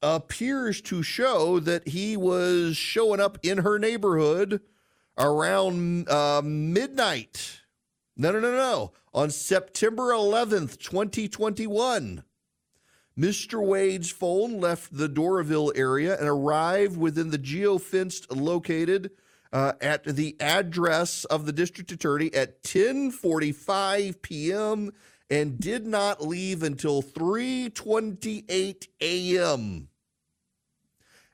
appears 0.01 0.81
to 0.81 1.03
show 1.03 1.59
that 1.59 1.87
he 1.87 2.15
was 2.15 2.77
showing 2.77 3.19
up 3.19 3.37
in 3.43 3.59
her 3.59 3.77
neighborhood 3.77 4.61
around 5.17 6.09
uh, 6.09 6.41
midnight. 6.43 7.61
No, 8.15 8.31
no, 8.31 8.39
no, 8.39 8.51
no. 8.51 8.91
On 9.13 9.29
September 9.29 10.11
11th, 10.11 10.77
2021. 10.79 12.23
Mr. 13.17 13.61
Wade's 13.61 14.09
phone 14.11 14.61
left 14.61 14.95
the 14.95 15.09
Doraville 15.09 15.73
area 15.75 16.17
and 16.17 16.29
arrived 16.29 16.95
within 16.95 17.31
the 17.31 17.37
geofenced 17.37 18.27
located 18.29 19.11
uh, 19.51 19.73
at 19.81 20.03
the 20.03 20.35
address 20.39 21.25
of 21.25 21.45
the 21.45 21.51
district 21.51 21.91
attorney 21.91 22.33
at 22.33 22.62
10:45 22.63 24.21
p.m. 24.21 24.91
and 25.29 25.59
did 25.59 25.85
not 25.85 26.25
leave 26.25 26.63
until 26.63 27.01
3:28 27.01 28.88
a.m. 29.01 29.89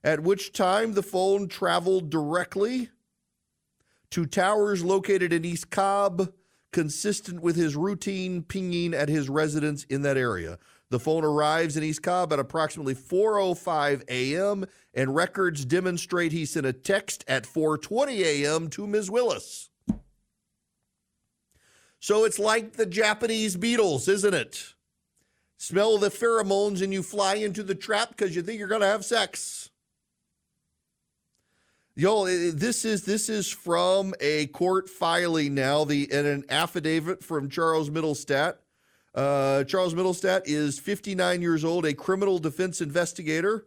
At 0.04 0.21
which 0.21 0.54
time 0.54 0.93
the 0.93 1.04
phone 1.04 1.47
traveled 1.47 2.10
directly 2.10 2.89
to 4.12 4.25
towers 4.25 4.84
located 4.84 5.34
in 5.34 5.43
East 5.43 5.69
Cobb, 5.71 6.32
consistent 6.71 7.41
with 7.41 7.56
his 7.56 7.75
routine 7.75 8.43
pinging 8.43 8.93
at 8.93 9.10
his 9.10 9.30
residence 9.30 9.84
in 9.86 10.04
that 10.04 10.17
area. 10.17 10.60
The 10.89 11.00
phone 11.00 11.24
arrives 11.24 11.78
in 11.78 11.84
East 11.84 12.04
Cobb 12.04 12.32
at 12.32 12.39
approximately 12.39 12.95
4:05 12.95 14.04
a.m. 14.08 14.65
and 14.93 15.15
records 15.15 15.65
demonstrate 15.65 16.32
he 16.32 16.45
sent 16.45 16.65
a 16.65 16.74
text 16.74 17.24
at 17.28 17.43
4:20 17.43 18.21
a.m. 18.21 18.69
to 18.69 18.86
Ms. 18.86 19.10
Willis. 19.10 19.69
So 22.00 22.24
it's 22.24 22.38
like 22.38 22.74
the 22.74 22.86
Japanese 22.86 23.58
beetles, 23.58 24.08
isn't 24.08 24.34
it? 24.34 24.76
Smell 25.58 25.98
the 25.98 26.12
pheromones 26.12 26.84
and 26.84 26.93
you 26.93 27.02
fly 27.02 27.36
into 27.36 27.63
the 27.63 27.74
trap 27.74 28.10
because 28.10 28.36
you 28.36 28.43
think 28.43 28.60
you're 28.60 28.67
going 28.67 28.82
to 28.82 28.88
have 28.88 29.04
sex. 29.04 29.71
Yo, 31.95 32.26
this 32.26 32.84
is 32.84 33.06
this 33.06 33.30
is 33.30 33.50
from 33.50 34.13
a 34.19 34.48
court 34.48 34.89
filing 34.89 35.56
now. 35.56 35.86
The 35.86 36.08
and 36.12 36.28
an 36.28 36.43
affidavit 36.50 37.24
from 37.24 37.50
Charles 37.50 37.89
Mittelstadt. 37.89 38.58
Uh, 39.15 39.63
Charles 39.63 39.93
Mittelstadt 39.93 40.41
is 40.43 40.78
59 40.78 41.41
years 41.41 41.63
old, 41.63 41.86
a 41.86 41.93
criminal 41.93 42.38
defense 42.38 42.82
investigator, 42.82 43.65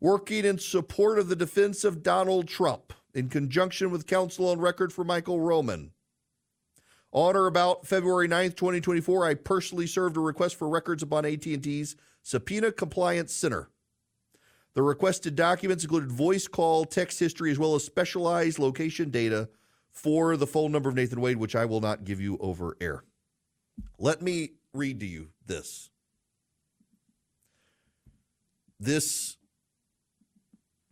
working 0.00 0.46
in 0.46 0.58
support 0.58 1.18
of 1.18 1.28
the 1.28 1.36
defense 1.36 1.84
of 1.84 2.02
Donald 2.02 2.48
Trump 2.48 2.94
in 3.12 3.28
conjunction 3.28 3.90
with 3.90 4.06
counsel 4.06 4.48
on 4.48 4.58
record 4.58 4.90
for 4.90 5.04
Michael 5.04 5.38
Roman. 5.38 5.90
On 7.12 7.36
or 7.36 7.46
about 7.46 7.86
February 7.86 8.26
9th, 8.26 8.56
2024, 8.56 9.26
I 9.26 9.34
personally 9.34 9.86
served 9.86 10.16
a 10.16 10.20
request 10.20 10.56
for 10.56 10.66
records 10.66 11.02
upon 11.02 11.26
AT&T's 11.26 11.94
Subpoena 12.22 12.72
Compliance 12.72 13.34
Center. 13.34 13.68
The 14.72 14.82
requested 14.82 15.36
documents 15.36 15.84
included 15.84 16.10
voice 16.10 16.48
call, 16.48 16.86
text 16.86 17.20
history, 17.20 17.50
as 17.50 17.58
well 17.58 17.74
as 17.74 17.84
specialized 17.84 18.58
location 18.58 19.10
data 19.10 19.50
for 19.92 20.38
the 20.38 20.46
phone 20.46 20.72
number 20.72 20.88
of 20.88 20.96
Nathan 20.96 21.20
Wade, 21.20 21.36
which 21.36 21.54
I 21.54 21.66
will 21.66 21.82
not 21.82 22.04
give 22.04 22.20
you 22.20 22.38
over 22.40 22.76
air. 22.80 23.04
Let 23.98 24.22
me 24.22 24.50
read 24.72 25.00
to 25.00 25.06
you 25.06 25.28
this. 25.46 25.90
This 28.80 29.36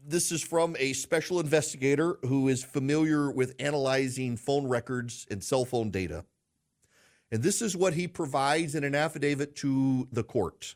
this 0.04 0.32
is 0.32 0.42
from 0.42 0.74
a 0.80 0.94
special 0.94 1.38
investigator 1.38 2.18
who 2.22 2.48
is 2.48 2.64
familiar 2.64 3.30
with 3.30 3.54
analyzing 3.60 4.36
phone 4.36 4.66
records 4.66 5.26
and 5.30 5.42
cell 5.44 5.64
phone 5.64 5.90
data. 5.90 6.24
And 7.30 7.42
this 7.42 7.62
is 7.62 7.76
what 7.76 7.94
he 7.94 8.08
provides 8.08 8.74
in 8.74 8.82
an 8.82 8.94
affidavit 8.94 9.54
to 9.56 10.08
the 10.10 10.24
court. 10.24 10.74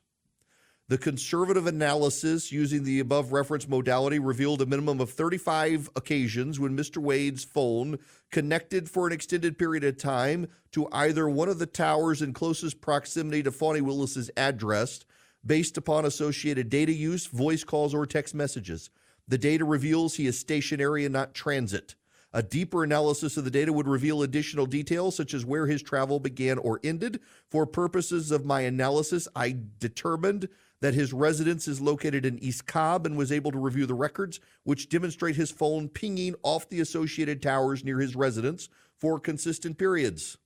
The 0.89 0.99
conservative 0.99 1.67
analysis 1.67 2.53
using 2.53 2.85
the 2.85 3.01
above 3.01 3.33
reference 3.33 3.67
modality 3.67 4.21
revealed 4.21 4.63
a 4.63 4.67
minimum 4.67 5.01
of 5.01 5.11
35 5.11 5.91
occasions 5.97 6.61
when 6.61 6.77
Mr. 6.77 6.99
Wade's 6.99 7.43
phone 7.43 7.99
connected 8.31 8.89
for 8.89 9.09
an 9.09 9.13
extended 9.13 9.59
period 9.59 9.83
of 9.83 9.99
time 9.99 10.47
to 10.71 10.87
either 10.93 11.29
one 11.29 11.49
of 11.49 11.59
the 11.59 11.67
towers 11.67 12.23
in 12.23 12.33
closest 12.33 12.81
proximity 12.81 13.43
to 13.43 13.51
Fani 13.51 13.81
Willis's 13.81 14.31
address 14.37 15.05
based 15.45 15.77
upon 15.77 16.05
associated 16.05 16.69
data 16.69 16.93
use, 16.93 17.27
voice 17.27 17.65
calls, 17.65 17.93
or 17.93 18.07
text 18.07 18.33
messages. 18.33 18.89
The 19.27 19.39
data 19.39 19.65
reveals 19.65 20.15
he 20.15 20.29
is 20.29 20.39
stationary 20.39 21.05
and 21.05 21.13
not 21.13 21.35
transit. 21.35 21.97
A 22.33 22.45
deeper 22.45 22.85
analysis 22.85 23.37
of 23.37 23.45
the 23.45 23.51
data 23.51 23.73
would 23.73 23.89
reveal 23.89 24.23
additional 24.23 24.67
details, 24.67 25.17
such 25.17 25.35
as 25.35 25.45
where 25.45 25.67
his 25.67 25.83
travel 25.83 26.21
began 26.21 26.59
or 26.59 26.79
ended. 26.85 27.19
For 27.51 27.67
purposes 27.67 28.31
of 28.31 28.45
my 28.45 28.61
analysis, 28.61 29.27
I 29.35 29.57
determined 29.81 30.49
that 30.81 30.95
his 30.95 31.13
residence 31.13 31.67
is 31.67 31.81
located 31.81 32.27
in 32.27 32.39
East 32.39 32.67
Cobb 32.67 33.07
and 33.07 33.17
was 33.17 33.33
able 33.33 33.53
to 33.53 33.59
review 33.59 33.87
the 33.87 33.95
records, 33.95 34.41
which 34.65 34.89
demonstrate 34.89 35.37
his 35.37 35.51
phone 35.51 35.89
pinging 35.89 36.35
off 36.43 36.69
the 36.69 36.81
associated 36.81 37.43
towers 37.43 37.85
near 37.85 37.99
his 37.99 38.17
residence 38.17 38.69
for 38.99 39.19
consistent 39.19 39.79
periods. 39.79 40.37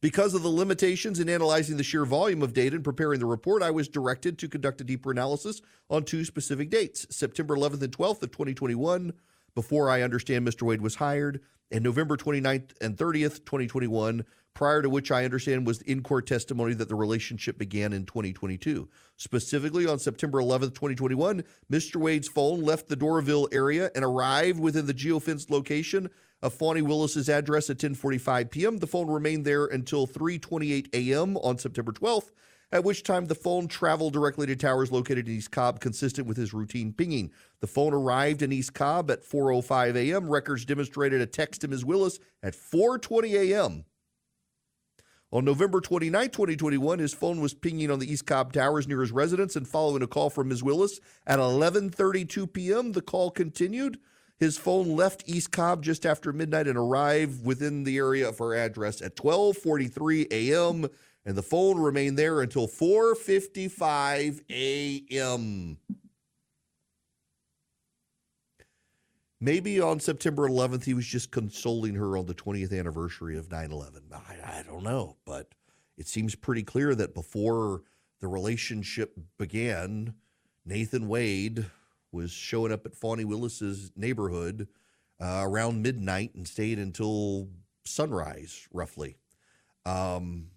Because 0.00 0.34
of 0.34 0.42
the 0.42 0.48
limitations 0.48 1.18
in 1.18 1.28
analyzing 1.28 1.78
the 1.78 1.82
sheer 1.82 2.04
volume 2.04 2.42
of 2.42 2.52
data 2.52 2.76
and 2.76 2.84
preparing 2.84 3.18
the 3.18 3.26
report, 3.26 3.62
I 3.62 3.70
was 3.70 3.88
directed 3.88 4.38
to 4.38 4.48
conduct 4.48 4.80
a 4.80 4.84
deeper 4.84 5.10
analysis 5.10 5.62
on 5.88 6.04
two 6.04 6.24
specific 6.24 6.70
dates 6.70 7.06
September 7.10 7.56
11th 7.56 7.82
and 7.82 7.96
12th 7.96 8.22
of 8.22 8.30
2021, 8.30 9.14
before 9.54 9.88
I 9.88 10.02
understand 10.02 10.46
Mr. 10.46 10.62
Wade 10.62 10.82
was 10.82 10.96
hired, 10.96 11.40
and 11.70 11.82
November 11.82 12.16
29th 12.16 12.72
and 12.80 12.96
30th, 12.96 13.44
2021, 13.44 14.24
prior 14.54 14.82
to 14.82 14.88
which 14.88 15.10
I 15.10 15.24
understand 15.24 15.66
was 15.66 15.82
in 15.82 16.02
court 16.02 16.26
testimony 16.26 16.74
that 16.74 16.88
the 16.88 16.94
relationship 16.94 17.58
began 17.58 17.92
in 17.92 18.06
2022. 18.06 18.88
Specifically, 19.16 19.86
on 19.86 19.98
September 19.98 20.38
11th, 20.40 20.74
2021, 20.74 21.44
Mr. 21.70 21.96
Wade's 21.96 22.28
phone 22.28 22.62
left 22.62 22.88
the 22.88 22.96
Doraville 22.96 23.52
area 23.52 23.90
and 23.94 24.04
arrived 24.04 24.58
within 24.58 24.86
the 24.86 24.94
geofenced 24.94 25.50
location 25.50 26.08
of 26.42 26.54
Fani 26.54 26.82
Willis's 26.82 27.28
address 27.28 27.70
at 27.70 27.78
10:45 27.78 28.50
p.m. 28.50 28.78
The 28.78 28.86
phone 28.86 29.08
remained 29.08 29.44
there 29.44 29.66
until 29.66 30.06
3:28 30.06 30.88
a.m. 30.94 31.36
on 31.38 31.58
September 31.58 31.92
12th, 31.92 32.30
at 32.72 32.84
which 32.84 33.02
time 33.02 33.26
the 33.26 33.34
phone 33.34 33.68
traveled 33.68 34.12
directly 34.12 34.46
to 34.46 34.56
towers 34.56 34.90
located 34.90 35.28
in 35.28 35.34
East 35.36 35.50
Cobb, 35.50 35.80
consistent 35.80 36.26
with 36.26 36.36
his 36.36 36.52
routine 36.52 36.92
pinging. 36.92 37.30
The 37.60 37.66
phone 37.66 37.94
arrived 37.94 38.42
in 38.42 38.52
East 38.52 38.74
Cobb 38.74 39.10
at 39.10 39.22
4:05 39.22 39.96
a.m. 39.96 40.28
Records 40.28 40.64
demonstrated 40.64 41.20
a 41.20 41.26
text 41.26 41.60
to 41.60 41.68
Ms. 41.68 41.84
Willis 41.84 42.18
at 42.42 42.54
4:20 42.54 43.52
a.m. 43.52 43.84
On 45.32 45.44
November 45.44 45.80
29, 45.80 46.30
2021, 46.30 46.98
his 47.00 47.12
phone 47.12 47.40
was 47.40 47.52
pinging 47.52 47.90
on 47.90 47.98
the 47.98 48.10
East 48.10 48.26
Cobb 48.26 48.52
Towers 48.52 48.86
near 48.86 49.00
his 49.00 49.10
residence 49.10 49.56
and 49.56 49.66
following 49.66 50.02
a 50.02 50.06
call 50.06 50.30
from 50.30 50.48
Ms. 50.48 50.62
Willis 50.62 51.00
at 51.26 51.38
11:32 51.38 52.52
p.m. 52.52 52.92
The 52.92 53.02
call 53.02 53.30
continued. 53.30 53.98
His 54.38 54.58
phone 54.58 54.94
left 54.94 55.24
East 55.26 55.50
Cobb 55.50 55.82
just 55.82 56.04
after 56.04 56.32
midnight 56.32 56.68
and 56.68 56.76
arrived 56.76 57.44
within 57.44 57.84
the 57.84 57.96
area 57.96 58.28
of 58.28 58.38
her 58.38 58.54
address 58.54 59.00
at 59.00 59.16
12:43 59.16 60.26
a.m. 60.30 60.86
and 61.26 61.36
the 61.36 61.42
phone 61.42 61.78
remained 61.78 62.16
there 62.16 62.40
until 62.40 62.68
4:55 62.68 64.40
a.m. 64.48 65.78
Maybe 69.38 69.80
on 69.80 70.00
September 70.00 70.48
11th, 70.48 70.84
he 70.84 70.94
was 70.94 71.04
just 71.04 71.30
consoling 71.30 71.94
her 71.96 72.16
on 72.16 72.24
the 72.24 72.34
20th 72.34 72.76
anniversary 72.76 73.36
of 73.36 73.50
9 73.50 73.70
11. 73.70 74.04
I, 74.14 74.60
I, 74.60 74.62
don't 74.62 74.82
know, 74.82 75.16
but 75.26 75.48
it 75.98 76.08
seems 76.08 76.34
pretty 76.34 76.62
clear 76.62 76.94
that 76.94 77.12
before 77.12 77.82
the 78.20 78.28
relationship 78.28 79.18
began, 79.36 80.14
Nathan 80.64 81.06
Wade 81.06 81.66
was 82.12 82.30
showing 82.30 82.72
up 82.72 82.86
at 82.86 82.94
Fani 82.94 83.26
Willis's 83.26 83.92
neighborhood 83.94 84.68
uh, 85.20 85.42
around 85.44 85.82
midnight 85.82 86.34
and 86.34 86.48
stayed 86.48 86.78
until 86.78 87.48
sunrise, 87.84 88.66
roughly. 88.72 89.16
Um, 89.84 90.48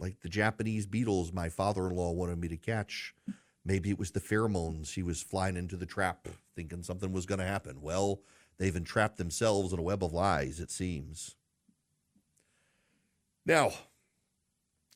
like 0.00 0.20
the 0.20 0.28
Japanese 0.28 0.86
beetles 0.86 1.32
my 1.32 1.48
father 1.48 1.86
in 1.86 1.94
law 1.94 2.10
wanted 2.10 2.38
me 2.38 2.48
to 2.48 2.56
catch. 2.56 3.14
Maybe 3.64 3.90
it 3.90 3.98
was 3.98 4.10
the 4.10 4.20
pheromones. 4.20 4.94
He 4.94 5.02
was 5.02 5.22
flying 5.22 5.56
into 5.56 5.76
the 5.76 5.86
trap 5.86 6.26
thinking 6.56 6.82
something 6.82 7.12
was 7.12 7.26
going 7.26 7.38
to 7.38 7.46
happen. 7.46 7.80
Well, 7.82 8.20
they've 8.58 8.74
entrapped 8.74 9.18
themselves 9.18 9.72
in 9.72 9.78
a 9.78 9.82
web 9.82 10.02
of 10.02 10.12
lies, 10.12 10.60
it 10.60 10.70
seems. 10.70 11.36
Now, 13.46 13.72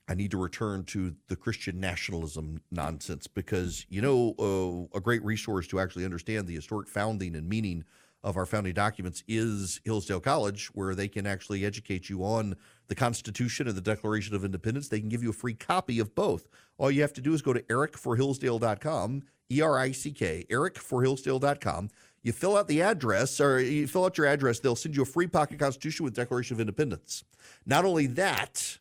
I 0.07 0.15
need 0.15 0.31
to 0.33 0.37
return 0.37 0.85
to 0.85 1.15
the 1.29 1.37
Christian 1.37 1.81
nationalism 1.81 2.61
nonsense 2.71 3.27
because, 3.27 3.87
you 3.89 4.03
know, 4.03 4.35
uh, 4.93 4.97
a 4.97 5.01
great 5.01 5.25
resource 5.25 5.67
to 5.69 5.81
actually 5.81 6.05
understand 6.05 6.47
the 6.47 6.55
historic 6.55 6.89
founding 6.89 7.35
and 7.35 7.49
meaning 7.49 7.85
of 8.23 8.37
our 8.37 8.47
founding 8.47 8.75
documents 8.75 9.23
is 9.29 9.81
Hillsdale 9.85 10.21
College, 10.21 10.67
where 10.69 10.95
they 10.95 11.09
can 11.09 11.27
actually 11.27 11.65
educate 11.65 12.09
you 12.09 12.23
on 12.23 12.57
the 12.89 12.95
Constitution 12.95 13.67
and 13.67 13.77
the 13.77 13.81
Declaration 13.81 14.35
of 14.35 14.45
Independence. 14.45 14.89
They 14.89 15.01
can 15.01 15.09
give 15.09 15.23
you 15.23 15.31
a 15.31 15.35
free 15.35 15.55
copy 15.55 15.99
of 15.99 16.15
both. 16.15 16.49
All 16.79 16.91
you 16.91 17.03
have 17.03 17.13
to 17.15 17.21
do 17.21 17.33
is 17.33 17.43
go 17.43 17.53
to 17.53 17.63
erickforhillsdale.com, 17.63 19.23
E 19.51 19.61
R 19.61 19.79
I 19.79 19.93
C 19.93 20.13
K, 20.13 20.47
erickforhillsdale.com. 20.51 21.91
You 22.23 22.33
fill 22.33 22.57
out 22.57 22.69
the 22.69 22.81
address, 22.81 23.39
or 23.41 23.61
you 23.61 23.87
fill 23.87 24.07
out 24.07 24.17
your 24.17 24.27
address, 24.27 24.59
they'll 24.59 24.77
send 24.77 24.97
you 24.97 25.03
a 25.03 25.07
free 25.07 25.27
pocket 25.27 25.59
Constitution 25.59 26.05
with 26.05 26.15
Declaration 26.15 26.57
of 26.57 26.61
Independence. 26.61 27.23
Not 27.67 27.85
only 27.85 28.07
that, 28.07 28.79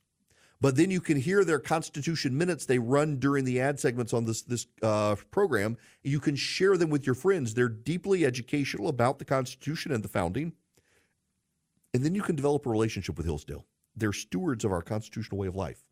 but 0.62 0.78
then 0.78 0.89
you 0.89 1.02
can 1.02 1.18
hear 1.18 1.44
their 1.44 1.60
Constitution 1.60 2.38
minutes 2.38 2.66
they 2.66 2.80
run 2.80 3.18
during 3.18 3.44
the 3.44 3.60
ad 3.60 3.82
segments 3.82 4.13
on 4.13 4.24
this 4.24 4.44
this 4.44 4.66
uh, 4.82 5.18
program. 5.30 5.76
You 6.04 6.22
can 6.22 6.38
share 6.38 6.78
them 6.78 6.89
with 6.89 7.06
your 7.06 7.16
friends. 7.16 7.54
They're 7.54 7.68
deeply 7.68 8.26
educational 8.26 8.88
about 8.88 9.20
the 9.20 9.26
Constitution 9.26 9.92
and 9.92 10.02
the 10.02 10.08
founding, 10.08 10.54
and 11.94 12.06
then 12.06 12.16
you 12.16 12.22
can 12.22 12.38
develop 12.38 12.66
a 12.66 12.70
relationship 12.70 13.18
with 13.18 13.26
Hillsdale. 13.26 13.66
They're 13.95 14.13
stewards 14.13 14.65
of 14.65 14.71
our 14.71 14.82
constitutional 14.82 15.39
way 15.39 15.47
of 15.47 15.56
life. 15.56 15.84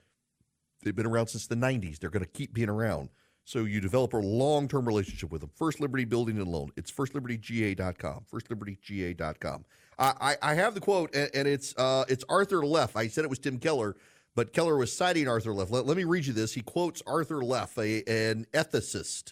They've 0.82 0.96
been 0.96 1.06
around 1.06 1.28
since 1.28 1.46
the 1.46 1.54
90s. 1.54 2.00
They're 2.00 2.10
going 2.10 2.26
to 2.26 2.32
keep 2.32 2.56
being 2.56 2.70
around. 2.70 3.10
So 3.48 3.64
you 3.64 3.80
develop 3.80 4.12
a 4.12 4.18
long 4.18 4.68
term 4.68 4.86
relationship 4.86 5.32
with 5.32 5.40
them. 5.40 5.50
First 5.56 5.80
Liberty 5.80 6.04
Building 6.04 6.38
and 6.38 6.50
Loan. 6.50 6.70
It's 6.76 6.92
firstlibertyga.com. 6.92 8.26
Firstlibertyga.com. 8.30 9.66
I, 9.98 10.14
I, 10.20 10.52
I 10.52 10.54
have 10.56 10.74
the 10.74 10.82
quote, 10.82 11.16
and, 11.16 11.30
and 11.34 11.48
it's 11.48 11.74
uh, 11.78 12.04
it's 12.10 12.26
Arthur 12.28 12.66
Leff. 12.66 12.98
I 12.98 13.08
said 13.08 13.24
it 13.24 13.30
was 13.30 13.40
Tim 13.40 13.58
Keller, 13.58 13.96
but 14.36 14.52
Keller 14.52 14.76
was 14.76 14.92
citing 14.92 15.30
Arthur 15.30 15.54
Leff. 15.54 15.72
Let, 15.72 15.86
let 15.86 15.96
me 15.96 16.04
read 16.04 16.26
you 16.26 16.34
this. 16.34 16.56
He 16.56 16.62
quotes 16.62 17.02
Arthur 17.08 17.42
Leff, 17.42 17.78
a, 17.78 18.04
an 18.04 18.48
ethicist. 18.52 19.32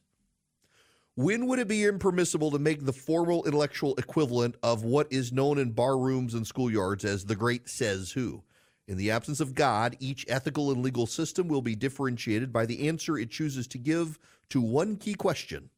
When 1.15 1.47
would 1.47 1.59
it 1.59 1.67
be 1.67 1.83
impermissible 1.83 2.51
to 2.51 2.59
make 2.59 2.85
the 2.85 2.93
formal 2.93 3.43
intellectual 3.43 3.95
equivalent 3.97 4.55
of 4.63 4.85
what 4.85 5.11
is 5.11 5.33
known 5.33 5.57
in 5.57 5.71
bar 5.71 5.97
rooms 5.97 6.35
and 6.35 6.45
schoolyards 6.45 7.03
as 7.03 7.25
the 7.25 7.35
great 7.35 7.67
says 7.67 8.13
who? 8.13 8.43
In 8.87 8.97
the 8.97 9.09
absence 9.09 9.39
of 9.39 9.55
God, 9.55 9.97
each 9.99 10.25
ethical 10.27 10.71
and 10.71 10.83
legal 10.83 11.07
system 11.07 11.47
will 11.47 11.63
be 11.63 11.75
differentiated 11.75 12.53
by 12.53 12.67
the 12.67 12.87
answer 12.87 13.17
it 13.17 13.31
chooses 13.31 13.67
to 13.67 13.79
give 13.79 14.19
to 14.49 14.61
one 14.61 14.97
key 14.97 15.15
question 15.15 15.69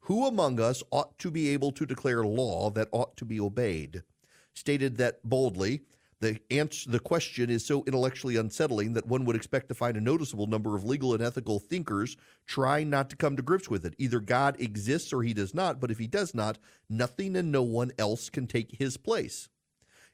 Who 0.00 0.26
among 0.26 0.58
us 0.60 0.82
ought 0.90 1.16
to 1.20 1.30
be 1.30 1.50
able 1.50 1.70
to 1.72 1.86
declare 1.86 2.24
law 2.24 2.70
that 2.70 2.88
ought 2.90 3.16
to 3.18 3.24
be 3.24 3.38
obeyed? 3.38 4.02
Stated 4.52 4.96
that 4.96 5.20
boldly, 5.22 5.82
the 6.20 6.40
answer, 6.50 6.90
the 6.90 6.98
question 6.98 7.50
is 7.50 7.64
so 7.64 7.84
intellectually 7.86 8.36
unsettling 8.36 8.94
that 8.94 9.06
one 9.06 9.26
would 9.26 9.36
expect 9.36 9.68
to 9.68 9.74
find 9.74 9.96
a 9.96 10.00
noticeable 10.00 10.46
number 10.46 10.74
of 10.74 10.84
legal 10.84 11.12
and 11.12 11.22
ethical 11.22 11.60
thinkers 11.60 12.16
trying 12.46 12.88
not 12.88 13.10
to 13.10 13.16
come 13.16 13.36
to 13.36 13.42
grips 13.42 13.68
with 13.68 13.84
it. 13.84 13.94
Either 13.98 14.18
God 14.18 14.56
exists 14.58 15.12
or 15.12 15.22
he 15.22 15.34
does 15.34 15.54
not, 15.54 15.78
but 15.78 15.90
if 15.90 15.98
he 15.98 16.06
does 16.06 16.34
not, 16.34 16.58
nothing 16.88 17.36
and 17.36 17.52
no 17.52 17.62
one 17.62 17.92
else 17.98 18.30
can 18.30 18.46
take 18.46 18.76
his 18.76 18.96
place. 18.96 19.50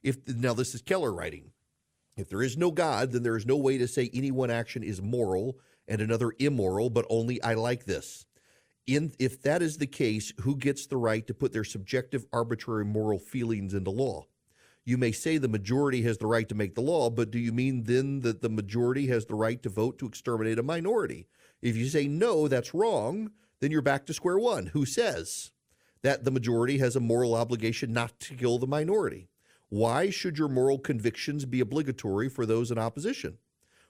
If 0.02 0.26
now 0.26 0.54
this 0.54 0.74
is 0.74 0.82
Keller 0.82 1.12
writing. 1.12 1.51
If 2.16 2.28
there 2.28 2.42
is 2.42 2.56
no 2.56 2.70
God, 2.70 3.12
then 3.12 3.22
there 3.22 3.36
is 3.36 3.46
no 3.46 3.56
way 3.56 3.78
to 3.78 3.88
say 3.88 4.10
any 4.12 4.30
one 4.30 4.50
action 4.50 4.82
is 4.82 5.00
moral 5.00 5.58
and 5.88 6.00
another 6.00 6.32
immoral, 6.38 6.90
but 6.90 7.06
only 7.08 7.42
I 7.42 7.54
like 7.54 7.84
this. 7.84 8.26
In 8.86 9.12
if 9.18 9.40
that 9.42 9.62
is 9.62 9.78
the 9.78 9.86
case, 9.86 10.32
who 10.40 10.56
gets 10.56 10.86
the 10.86 10.96
right 10.96 11.26
to 11.26 11.34
put 11.34 11.52
their 11.52 11.64
subjective 11.64 12.26
arbitrary 12.32 12.84
moral 12.84 13.18
feelings 13.18 13.74
into 13.74 13.90
law? 13.90 14.26
You 14.84 14.98
may 14.98 15.12
say 15.12 15.38
the 15.38 15.48
majority 15.48 16.02
has 16.02 16.18
the 16.18 16.26
right 16.26 16.48
to 16.48 16.56
make 16.56 16.74
the 16.74 16.80
law, 16.80 17.08
but 17.08 17.30
do 17.30 17.38
you 17.38 17.52
mean 17.52 17.84
then 17.84 18.20
that 18.20 18.42
the 18.42 18.48
majority 18.48 19.06
has 19.06 19.26
the 19.26 19.36
right 19.36 19.62
to 19.62 19.68
vote 19.68 19.98
to 19.98 20.06
exterminate 20.06 20.58
a 20.58 20.62
minority? 20.62 21.28
If 21.60 21.76
you 21.76 21.86
say 21.86 22.08
no, 22.08 22.48
that's 22.48 22.74
wrong, 22.74 23.30
then 23.60 23.70
you're 23.70 23.80
back 23.80 24.06
to 24.06 24.14
square 24.14 24.38
one. 24.38 24.66
Who 24.66 24.84
says 24.84 25.52
that 26.02 26.24
the 26.24 26.32
majority 26.32 26.78
has 26.78 26.96
a 26.96 27.00
moral 27.00 27.36
obligation 27.36 27.92
not 27.92 28.18
to 28.20 28.34
kill 28.34 28.58
the 28.58 28.66
minority? 28.66 29.28
Why 29.72 30.10
should 30.10 30.36
your 30.36 30.50
moral 30.50 30.78
convictions 30.78 31.46
be 31.46 31.60
obligatory 31.60 32.28
for 32.28 32.44
those 32.44 32.70
in 32.70 32.76
opposition? 32.76 33.38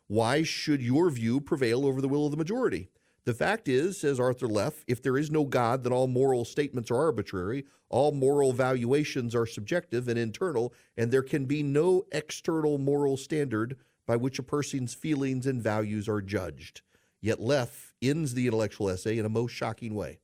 Why 0.07 0.45
should 0.45 0.81
your 0.81 1.11
view 1.11 1.41
prevail 1.41 1.85
over 1.85 2.01
the 2.01 2.07
will 2.07 2.25
of 2.25 2.31
the 2.31 2.37
majority? 2.37 2.89
The 3.25 3.35
fact 3.35 3.67
is, 3.67 3.99
says 3.99 4.21
Arthur 4.21 4.47
Leff, 4.47 4.85
if 4.87 5.03
there 5.03 5.19
is 5.19 5.29
no 5.29 5.45
God, 5.45 5.83
then 5.83 5.93
all 5.93 6.07
moral 6.07 6.45
statements 6.45 6.89
are 6.93 6.99
arbitrary, 6.99 7.65
all 7.89 8.13
moral 8.13 8.53
valuations 8.53 9.35
are 9.35 9.45
subjective 9.45 10.07
and 10.07 10.17
internal, 10.17 10.73
and 10.97 11.11
there 11.11 11.21
can 11.21 11.47
be 11.47 11.65
no 11.65 12.05
external 12.13 12.79
moral 12.79 13.17
standard 13.17 13.77
by 14.07 14.15
which 14.15 14.39
a 14.39 14.45
person's 14.45 14.95
feelings 14.95 15.49
and 15.49 15.61
values 15.61 16.09
are 16.09 16.23
judged. 16.23 16.83
Yet 17.21 17.41
Leff 17.41 17.93
ends 18.01 18.35
the 18.35 18.47
intellectual 18.47 18.89
essay 18.89 19.19
in 19.19 19.27
a 19.27 19.29
most 19.29 19.51
shocking 19.51 19.97
way. 19.97 20.21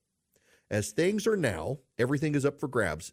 As 0.70 0.92
things 0.92 1.26
are 1.26 1.36
now, 1.36 1.78
everything 1.98 2.36
is 2.36 2.46
up 2.46 2.60
for 2.60 2.68
grabs. 2.68 3.12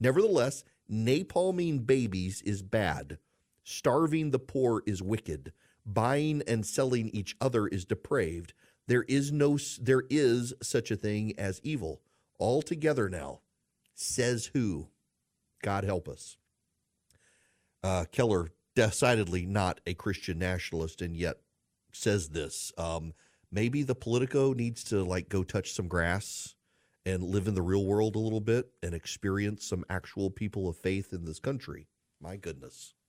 Nevertheless, 0.00 0.64
napalming 0.90 1.86
babies 1.86 2.42
is 2.42 2.62
bad. 2.62 3.18
Starving 3.62 4.30
the 4.30 4.38
poor 4.38 4.82
is 4.86 5.02
wicked. 5.02 5.52
Buying 5.86 6.42
and 6.46 6.64
selling 6.64 7.10
each 7.10 7.36
other 7.40 7.66
is 7.66 7.84
depraved. 7.84 8.52
There 8.86 9.04
is 9.04 9.32
no 9.32 9.58
there 9.80 10.04
is 10.10 10.54
such 10.62 10.90
a 10.90 10.96
thing 10.96 11.34
as 11.38 11.60
evil. 11.62 12.00
All 12.38 12.62
together 12.62 13.08
now. 13.08 13.40
Says 13.94 14.50
who? 14.52 14.88
God 15.62 15.84
help 15.84 16.08
us. 16.08 16.36
Uh, 17.82 18.04
Keller 18.10 18.48
decidedly 18.74 19.46
not 19.46 19.80
a 19.86 19.94
Christian 19.94 20.38
nationalist, 20.38 21.00
and 21.00 21.16
yet 21.16 21.38
says 21.92 22.30
this. 22.30 22.72
Um, 22.76 23.14
maybe 23.50 23.82
the 23.82 23.94
Politico 23.94 24.52
needs 24.52 24.84
to 24.84 25.04
like 25.04 25.28
go 25.28 25.44
touch 25.44 25.72
some 25.72 25.88
grass 25.88 26.54
and 27.06 27.22
live 27.22 27.46
in 27.46 27.54
the 27.54 27.62
real 27.62 27.84
world 27.84 28.16
a 28.16 28.18
little 28.18 28.40
bit 28.40 28.70
and 28.82 28.94
experience 28.94 29.66
some 29.66 29.84
actual 29.90 30.30
people 30.30 30.68
of 30.68 30.76
faith 30.76 31.12
in 31.12 31.24
this 31.24 31.38
country. 31.38 31.86
My 32.20 32.36
goodness. 32.36 32.94